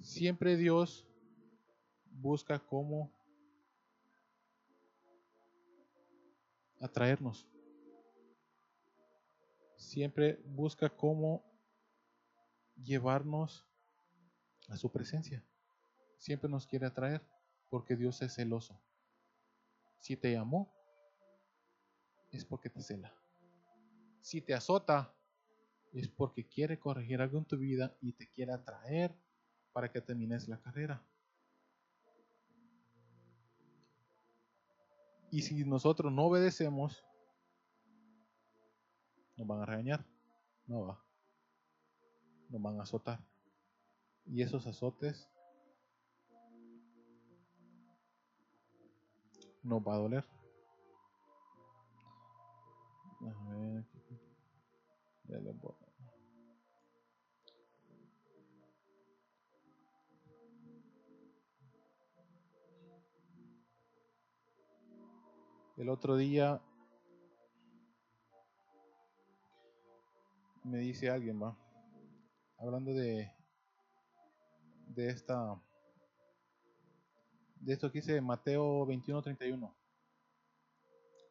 Siempre 0.00 0.56
Dios 0.56 1.08
busca 2.10 2.58
cómo 2.58 3.10
atraernos. 6.84 7.48
Siempre 9.76 10.40
busca 10.44 10.90
cómo 10.90 11.44
llevarnos 12.76 13.66
a 14.68 14.76
su 14.76 14.92
presencia. 14.92 15.42
Siempre 16.18 16.48
nos 16.48 16.66
quiere 16.66 16.86
atraer 16.86 17.22
porque 17.70 17.96
Dios 17.96 18.20
es 18.22 18.34
celoso. 18.34 18.80
Si 19.98 20.16
te 20.16 20.36
amó, 20.36 20.72
es 22.30 22.44
porque 22.44 22.68
te 22.68 22.82
cela. 22.82 23.14
Si 24.20 24.40
te 24.40 24.54
azota, 24.54 25.14
es 25.92 26.08
porque 26.08 26.46
quiere 26.46 26.78
corregir 26.78 27.20
algo 27.20 27.38
en 27.38 27.44
tu 27.46 27.56
vida 27.56 27.96
y 28.00 28.12
te 28.12 28.28
quiere 28.28 28.52
atraer 28.52 29.14
para 29.72 29.90
que 29.90 30.00
termines 30.00 30.48
la 30.48 30.60
carrera. 30.60 31.02
Y 35.34 35.42
si 35.42 35.64
nosotros 35.64 36.12
no 36.12 36.26
obedecemos, 36.26 37.04
nos 39.36 39.48
van 39.48 39.62
a 39.62 39.66
regañar. 39.66 40.06
No 40.64 40.86
va. 40.86 41.04
Nos 42.50 42.62
van 42.62 42.78
a 42.78 42.84
azotar. 42.84 43.18
Y 44.26 44.42
esos 44.42 44.64
azotes 44.68 45.28
nos 49.64 49.82
va 49.82 49.94
a 49.94 49.98
doler. 49.98 50.24
A 53.20 53.56
ver. 53.56 53.84
Ya 55.24 55.38
le 55.38 55.50
voy. 55.50 55.83
El 65.76 65.88
otro 65.88 66.16
día 66.16 66.62
me 70.62 70.78
dice 70.78 71.10
alguien, 71.10 71.42
va, 71.42 71.56
hablando 72.58 72.92
de 72.92 73.30
de 74.88 75.08
esta 75.08 75.60
de 77.56 77.72
esto 77.72 77.90
que 77.90 78.00
dice 78.00 78.20
Mateo 78.20 78.86
21:31. 78.86 79.74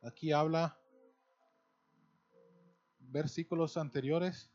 Aquí 0.02 0.32
habla 0.32 0.78
versículos 3.00 3.78
anteriores 3.78 4.54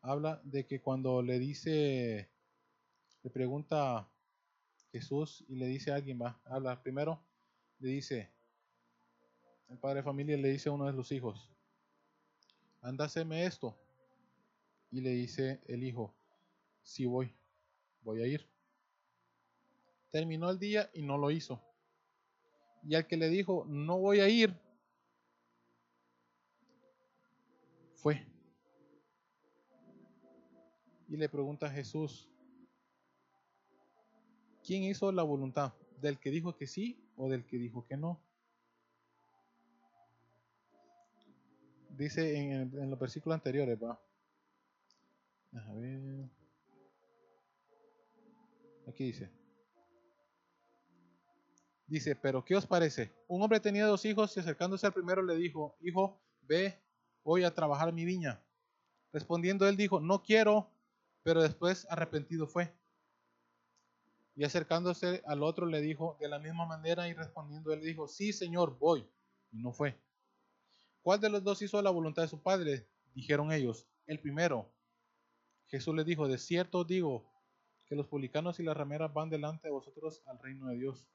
habla 0.00 0.40
de 0.44 0.66
que 0.66 0.80
cuando 0.80 1.22
le 1.22 1.38
dice, 1.38 2.30
le 3.22 3.30
pregunta 3.30 4.10
Jesús 4.92 5.44
y 5.48 5.56
le 5.56 5.66
dice 5.66 5.92
alguien, 5.92 6.20
va, 6.20 6.40
habla 6.44 6.82
primero, 6.82 7.22
le 7.78 7.88
dice, 7.90 8.32
el 9.68 9.78
padre 9.78 9.96
de 9.96 10.02
familia 10.02 10.36
le 10.36 10.48
dice 10.48 10.68
a 10.68 10.72
uno 10.72 10.86
de 10.86 10.92
los 10.92 11.12
hijos, 11.12 11.50
ándaseme 12.80 13.44
esto. 13.44 13.76
Y 14.90 15.02
le 15.02 15.10
dice 15.10 15.60
el 15.66 15.84
hijo, 15.84 16.14
sí 16.82 17.04
voy, 17.04 17.34
voy 18.02 18.22
a 18.22 18.26
ir. 18.26 18.48
Terminó 20.10 20.48
el 20.50 20.58
día 20.58 20.90
y 20.94 21.02
no 21.02 21.18
lo 21.18 21.30
hizo. 21.30 21.62
Y 22.82 22.94
al 22.94 23.06
que 23.06 23.18
le 23.18 23.28
dijo, 23.28 23.66
no 23.68 23.98
voy 23.98 24.20
a 24.20 24.28
ir, 24.28 24.54
fue. 27.96 28.26
Y 31.08 31.16
le 31.16 31.28
pregunta 31.28 31.66
a 31.66 31.70
Jesús, 31.70 32.30
¿quién 34.64 34.84
hizo 34.84 35.12
la 35.12 35.22
voluntad? 35.22 35.74
¿Del 36.00 36.18
que 36.18 36.30
dijo 36.30 36.56
que 36.56 36.66
sí 36.66 37.04
o 37.16 37.28
del 37.28 37.44
que 37.44 37.58
dijo 37.58 37.84
que 37.84 37.96
no? 37.98 38.20
Dice 41.98 42.36
en, 42.36 42.90
los 42.90 42.98
versículos 43.00 43.34
anteriores, 43.34 43.76
va. 43.82 44.00
A 45.52 45.72
ver. 45.72 46.30
Aquí 48.86 49.06
dice. 49.06 49.32
Dice, 51.88 52.14
pero 52.14 52.44
¿qué 52.44 52.54
os 52.54 52.66
parece? 52.66 53.12
Un 53.26 53.42
hombre 53.42 53.58
tenía 53.58 53.84
dos 53.86 54.04
hijos 54.04 54.36
y 54.36 54.40
acercándose 54.40 54.86
al 54.86 54.92
primero 54.92 55.22
le 55.22 55.34
dijo, 55.34 55.76
hijo, 55.80 56.22
ve 56.42 56.80
voy 57.24 57.42
a 57.42 57.52
trabajar 57.52 57.92
mi 57.92 58.04
viña. 58.04 58.44
Respondiendo 59.12 59.68
él 59.68 59.76
dijo, 59.76 59.98
no 59.98 60.22
quiero, 60.22 60.70
pero 61.24 61.42
después 61.42 61.84
arrepentido 61.90 62.46
fue. 62.46 62.72
Y 64.36 64.44
acercándose 64.44 65.20
al 65.26 65.42
otro 65.42 65.66
le 65.66 65.80
dijo 65.80 66.16
de 66.20 66.28
la 66.28 66.38
misma 66.38 66.64
manera 66.64 67.08
y 67.08 67.12
respondiendo 67.12 67.72
él 67.72 67.80
dijo, 67.80 68.06
sí 68.06 68.32
Señor, 68.32 68.78
voy. 68.78 69.04
Y 69.50 69.58
no 69.58 69.72
fue. 69.72 69.98
¿Cuál 71.08 71.20
de 71.20 71.30
los 71.30 71.42
dos 71.42 71.62
hizo 71.62 71.80
la 71.80 71.88
voluntad 71.88 72.20
de 72.20 72.28
su 72.28 72.42
padre? 72.42 72.86
Dijeron 73.14 73.50
ellos, 73.50 73.86
el 74.04 74.20
primero. 74.20 74.70
Jesús 75.68 75.94
les 75.94 76.04
dijo, 76.04 76.28
de 76.28 76.36
cierto 76.36 76.84
digo 76.84 77.24
que 77.86 77.96
los 77.96 78.06
publicanos 78.06 78.60
y 78.60 78.62
las 78.62 78.76
rameras 78.76 79.14
van 79.14 79.30
delante 79.30 79.68
de 79.68 79.72
vosotros 79.72 80.22
al 80.26 80.38
reino 80.38 80.66
de 80.66 80.76
Dios. 80.76 81.08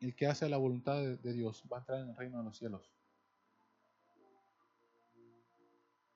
El 0.00 0.16
que 0.16 0.26
hace 0.28 0.48
la 0.48 0.56
voluntad 0.56 0.98
de 0.98 1.32
Dios 1.34 1.62
va 1.70 1.76
a 1.76 1.80
entrar 1.80 2.00
en 2.00 2.08
el 2.08 2.16
reino 2.16 2.38
de 2.38 2.44
los 2.44 2.56
cielos. 2.56 2.90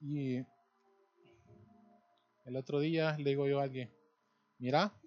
Y 0.00 0.38
el 2.46 2.56
otro 2.56 2.80
día 2.80 3.14
le 3.18 3.28
digo 3.28 3.46
yo 3.46 3.60
a 3.60 3.64
alguien, 3.64 3.92
mira, 4.56 4.98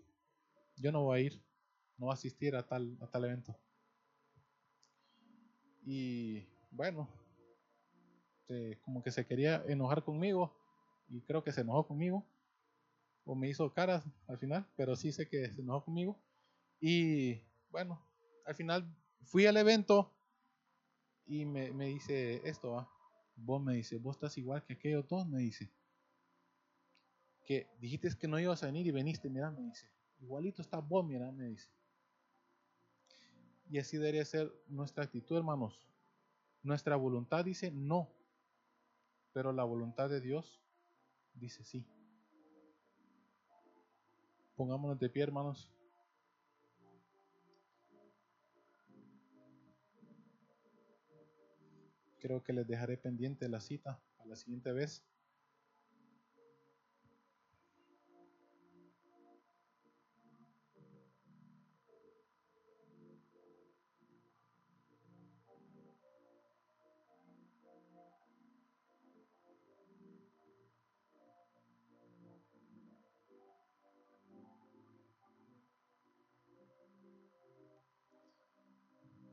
yo 0.76 0.92
no 0.92 1.06
voy 1.06 1.18
a 1.18 1.24
ir, 1.24 1.42
no 1.98 2.06
voy 2.06 2.12
a 2.12 2.14
asistir 2.14 2.56
a 2.56 2.68
tal, 2.68 3.00
a 3.02 3.08
tal 3.08 3.26
evento. 3.26 3.58
Y 5.84 6.46
bueno, 6.70 7.10
como 8.84 9.04
que 9.04 9.12
se 9.12 9.26
quería 9.26 9.64
enojar 9.68 10.04
conmigo 10.04 10.54
y 11.08 11.22
creo 11.22 11.44
que 11.44 11.52
se 11.52 11.62
enojó 11.62 11.88
conmigo 11.88 12.26
o 13.26 13.36
me 13.36 13.50
hizo 13.50 13.72
caras 13.74 14.04
al 14.28 14.38
final, 14.38 14.66
pero 14.76 14.96
sí 14.96 15.12
sé 15.12 15.28
que 15.28 15.52
se 15.52 15.62
enojó 15.62 15.86
conmigo. 15.86 16.18
Y 16.80 17.42
bueno, 17.70 18.02
al 18.46 18.56
final 18.56 18.96
fui 19.24 19.46
al 19.46 19.58
evento 19.58 20.12
y 21.26 21.46
me, 21.46 21.72
me 21.72 21.88
dice 21.88 22.42
esto, 22.48 22.88
Vos 23.36 23.62
me 23.62 23.74
dice, 23.74 23.98
vos 23.98 24.18
estás 24.18 24.38
igual 24.38 24.64
que 24.64 24.74
aquellos 24.74 25.08
dos, 25.08 25.28
me 25.28 25.40
dice. 25.40 25.72
Que 27.46 27.68
dijiste 27.80 28.10
que 28.20 28.28
no 28.28 28.40
ibas 28.40 28.62
a 28.62 28.68
venir 28.68 28.86
y 28.86 28.92
veniste, 28.92 29.30
mira, 29.30 29.50
me 29.50 29.62
dice. 29.64 29.90
Igualito 30.20 30.62
está 30.62 30.78
vos, 30.78 31.04
mira, 31.06 31.32
me 31.32 31.46
dice. 31.46 31.70
Y 33.70 33.80
así 33.80 33.98
debería 33.98 34.26
ser 34.26 34.54
nuestra 34.68 35.06
actitud, 35.06 35.38
hermanos. 35.38 35.80
Nuestra 36.62 36.96
voluntad 36.96 37.46
dice 37.46 37.72
no, 37.72 38.14
pero 39.34 39.54
la 39.54 39.63
voluntad 39.63 40.10
de 40.10 40.22
Dios 40.22 40.62
dice 41.34 41.63
sí. 41.63 41.86
Pongámonos 44.56 45.00
de 45.00 45.10
pie, 45.10 45.24
hermanos. 45.24 45.72
Creo 52.20 52.44
que 52.44 52.54
les 52.54 52.67
dejaré 52.67 52.98
pendiente 52.98 53.50
la 53.50 53.60
cita 53.60 54.00
para 54.17 54.30
la 54.30 54.36
siguiente 54.36 54.72
vez. 54.72 55.04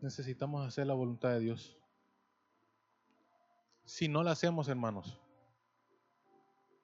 Necesitamos 0.09 0.67
hacer 0.67 0.87
la 0.87 0.95
voluntad 0.95 1.31
de 1.31 1.41
Dios 1.41 1.79
si 3.89 4.07
no 4.07 4.23
la 4.23 4.33
hacemos, 4.33 4.69
hermanos, 4.69 5.19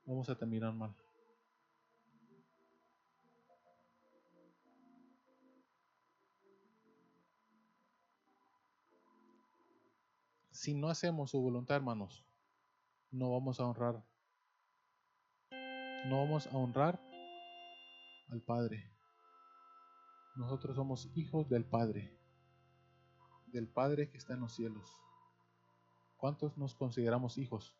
vamos 0.07 0.27
a 0.31 0.35
terminar 0.35 0.73
mal. 0.73 0.97
Si 10.51 10.75
no 10.75 10.89
hacemos 10.89 11.31
su 11.31 11.41
voluntad, 11.43 11.77
hermanos, 11.77 12.25
no 13.11 13.33
vamos 13.33 13.61
a 13.61 13.67
honrar. 13.67 14.03
No 16.07 16.21
vamos 16.21 16.47
a 16.47 16.57
honrar 16.57 16.99
al 18.31 18.41
Padre. 18.41 18.91
Nosotros 20.37 20.75
somos 20.75 21.11
hijos 21.15 21.51
del 21.51 21.67
Padre, 21.67 22.19
del 23.55 23.69
Padre 23.69 24.11
que 24.11 24.19
está 24.19 24.35
en 24.35 24.40
los 24.40 24.53
cielos. 24.53 24.99
¿Cuántos 26.17 26.59
nos 26.59 26.75
consideramos 26.75 27.38
hijos? 27.38 27.77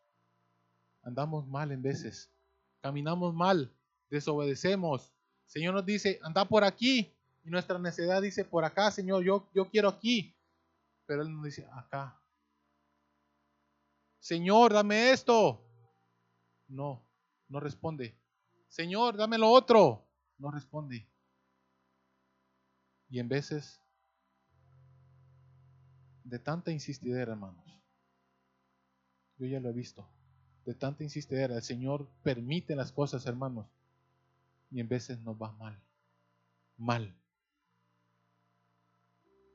Andamos 1.03 1.47
mal 1.49 1.73
en 1.73 1.83
veces, 1.83 2.33
caminamos 2.81 3.35
mal, 3.35 3.75
desobedecemos. 4.09 5.13
Señor 5.47 5.75
nos 5.75 5.85
dice, 5.85 6.21
anda 6.23 6.47
por 6.47 6.65
aquí. 6.65 7.13
Y 7.45 7.51
nuestra 7.51 7.79
necesidad 7.79 8.23
dice, 8.23 8.45
por 8.45 8.65
acá, 8.65 8.91
Señor, 8.91 9.23
yo, 9.23 9.51
yo 9.53 9.69
quiero 9.69 9.89
aquí. 9.89 10.35
Pero 11.05 11.23
Él 11.23 11.35
nos 11.35 11.45
dice, 11.45 11.69
acá. 11.73 12.19
Señor, 14.21 14.73
dame 14.73 15.11
esto. 15.11 15.61
No, 16.69 17.05
no 17.49 17.61
responde. 17.61 18.17
Señor, 18.69 19.17
dame 19.17 19.37
lo 19.37 19.51
otro. 19.51 20.07
No 20.39 20.51
responde. 20.51 21.07
Y 23.11 23.19
en 23.19 23.29
veces, 23.29 23.84
de 26.25 26.39
tanta 26.39 26.73
insistidera, 26.73 27.33
hermanos, 27.33 27.65
yo 29.37 29.47
ya 29.47 29.61
lo 29.61 29.69
he 29.69 29.73
visto. 29.73 30.09
De 30.65 30.75
tanta 30.75 31.05
insistidera, 31.05 31.57
el 31.57 31.63
Señor 31.63 32.09
permite 32.23 32.75
las 32.75 32.93
cosas, 32.93 33.27
hermanos. 33.27 33.67
Y 34.71 34.81
en 34.81 34.89
veces 34.89 35.21
nos 35.21 35.40
va 35.40 35.53
mal. 35.53 35.81
Mal. 36.79 37.15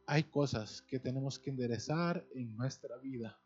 Hay 0.05 0.23
cosas 0.23 0.83
que 0.83 0.99
tenemos 0.99 1.39
que 1.39 1.49
enderezar 1.49 2.25
en 2.35 2.55
nuestra 2.55 2.97
vida. 2.97 3.39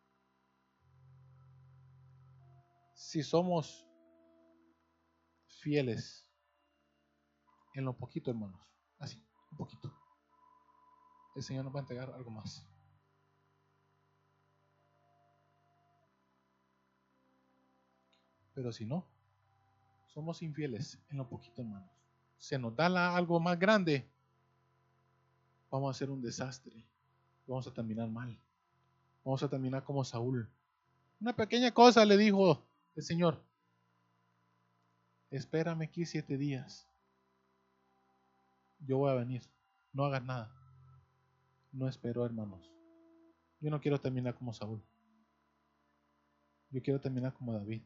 Si 2.94 3.24
somos 3.24 3.88
fieles 5.48 6.28
en 7.74 7.86
lo 7.86 7.98
poquito, 7.98 8.32
hermanos, 8.32 8.62
así, 9.00 9.22
un 9.52 9.58
poquito, 9.58 9.94
el 11.36 11.44
Señor 11.44 11.66
nos 11.66 11.74
va 11.74 11.80
a 11.80 11.82
entregar 11.82 12.12
algo 12.12 12.30
más. 12.30 12.68
Pero 18.54 18.72
si 18.72 18.86
no, 18.86 19.06
somos 20.14 20.42
infieles 20.42 21.00
en 21.10 21.18
lo 21.18 21.28
poquito, 21.28 21.62
hermanos. 21.62 21.90
Se 22.38 22.60
nos 22.60 22.76
da 22.76 23.16
algo 23.16 23.40
más 23.40 23.58
grande, 23.58 24.08
vamos 25.72 25.88
a 25.88 25.92
hacer 25.92 26.10
un 26.10 26.22
desastre. 26.22 26.86
Vamos 27.48 27.68
a 27.68 27.74
terminar 27.74 28.10
mal. 28.10 28.38
Vamos 29.24 29.44
a 29.44 29.50
terminar 29.50 29.84
como 29.84 30.04
Saúl. 30.04 30.50
Una 31.20 31.36
pequeña 31.36 31.72
cosa 31.72 32.06
le 32.06 32.18
dijo 32.18 32.64
el 32.96 33.04
Señor. 33.04 33.42
Espérame 35.30 35.84
aquí 35.84 36.06
siete 36.06 36.38
días. 36.38 36.88
Yo 38.80 38.98
voy 38.98 39.12
a 39.12 39.16
venir. 39.16 39.42
No 39.94 40.06
hagas 40.06 40.24
nada. 40.24 40.52
No 41.72 41.88
espero, 41.88 42.26
hermanos. 42.26 42.70
Yo 43.60 43.70
no 43.70 43.80
quiero 43.82 44.00
terminar 44.00 44.36
como 44.36 44.54
Saúl. 44.54 44.82
yo 46.70 46.82
quiero 46.82 47.00
terminar 47.00 47.34
como 47.34 47.54
David. 47.54 47.82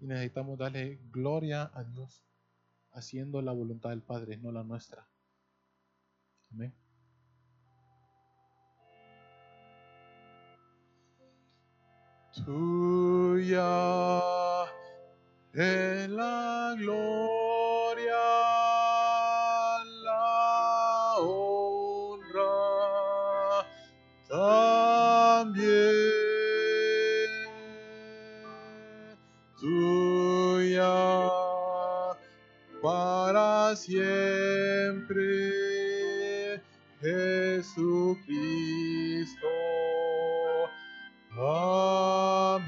Y 0.00 0.06
necesitamos 0.06 0.58
darle 0.58 0.98
gloria 1.10 1.70
a 1.74 1.84
Dios 1.84 2.24
haciendo 2.92 3.42
la 3.42 3.52
voluntad 3.52 3.90
del 3.90 4.02
Padre, 4.02 4.36
no 4.36 4.52
la 4.52 4.62
nuestra. 4.62 5.06
Amén. 6.50 6.74
Tuya 12.44 13.68
en 15.52 16.16
la 16.16 16.74
gloria, 16.78 17.77
siempre, 33.88 35.24
Jesucristo. 37.00 38.28
Tuya 41.30 42.58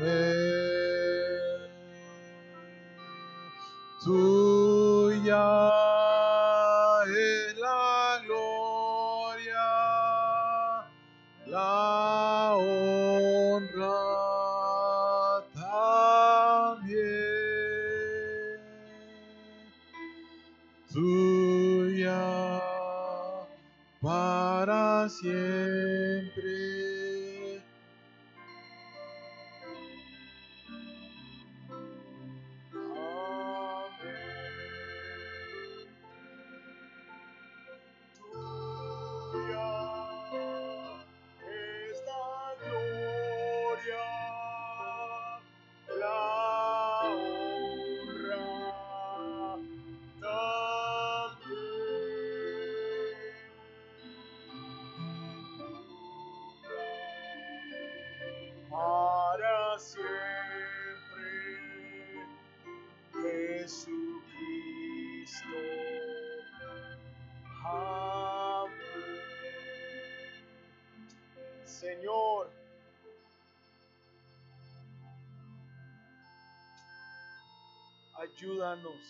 Ayúdanos 78.37 79.01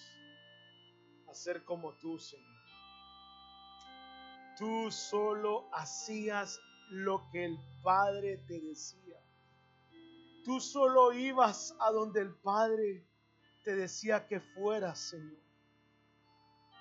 a 1.29 1.35
ser 1.35 1.65
como 1.65 1.93
tú, 1.99 2.19
Señor. 2.19 2.61
Tú 4.59 4.91
solo 4.91 5.69
hacías 5.75 6.59
lo 6.91 7.29
que 7.31 7.45
el 7.45 7.59
Padre 7.83 8.39
te 8.49 8.61
decía. 8.61 9.19
Tú 10.45 10.61
solo 10.61 11.13
ibas 11.13 11.77
a 11.81 11.91
donde 11.93 12.23
el 12.23 12.35
Padre 12.35 13.07
te 13.63 13.77
decía 13.77 14.27
que 14.27 14.41
fueras, 14.41 14.99
Señor. 14.99 15.43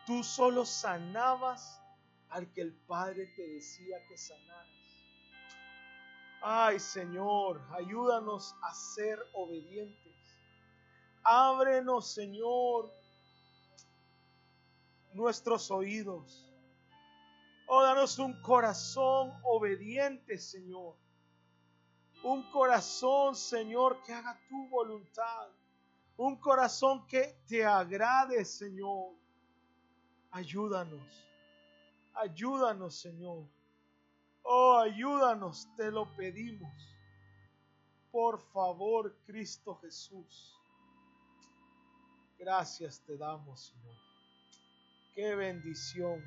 Tú 0.06 0.24
solo 0.24 0.66
sanabas 0.66 1.82
al 2.30 2.52
que 2.54 2.62
el 2.62 2.74
Padre 2.74 3.28
te 3.36 3.48
decía 3.48 3.98
que 4.08 4.18
sanaras. 4.18 4.68
Ay 6.42 6.80
Señor, 6.80 7.62
ayúdanos 7.74 8.56
a 8.64 8.74
ser 8.74 9.20
obedientes. 9.34 10.09
Ábrenos, 11.32 12.12
Señor, 12.12 12.92
nuestros 15.14 15.70
oídos. 15.70 16.52
Oh, 17.68 17.84
danos 17.84 18.18
un 18.18 18.42
corazón 18.42 19.32
obediente, 19.44 20.40
Señor. 20.40 20.96
Un 22.24 22.50
corazón, 22.50 23.36
Señor, 23.36 24.02
que 24.02 24.12
haga 24.12 24.40
tu 24.50 24.70
voluntad. 24.70 25.50
Un 26.18 26.36
corazón 26.38 27.06
que 27.06 27.38
te 27.48 27.64
agrade, 27.64 28.44
Señor. 28.44 29.14
Ayúdanos. 30.32 31.28
Ayúdanos, 32.16 33.00
Señor. 33.00 33.48
Oh, 34.42 34.80
ayúdanos, 34.80 35.68
te 35.76 35.92
lo 35.92 36.12
pedimos. 36.16 36.74
Por 38.12 38.42
favor, 38.52 39.16
Cristo 39.28 39.76
Jesús. 39.76 40.59
Gracias 42.40 43.02
te 43.02 43.18
damos, 43.18 43.68
Señor. 43.68 43.98
Qué 45.14 45.36
bendición. 45.36 46.24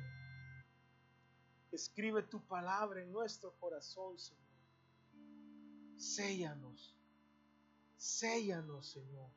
Escribe 1.71 2.21
tu 2.21 2.39
palabra 2.45 3.01
en 3.01 3.11
nuestro 3.11 3.51
corazón, 3.59 4.19
Señor. 4.19 4.43
Séllanos. 5.97 6.95
Séllanos, 7.97 8.91
Señor. 8.91 9.31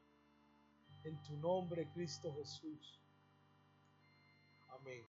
En 1.05 1.23
tu 1.23 1.37
nombre, 1.39 1.91
Cristo 1.95 2.35
Jesús. 2.35 3.01
Amén. 4.69 5.03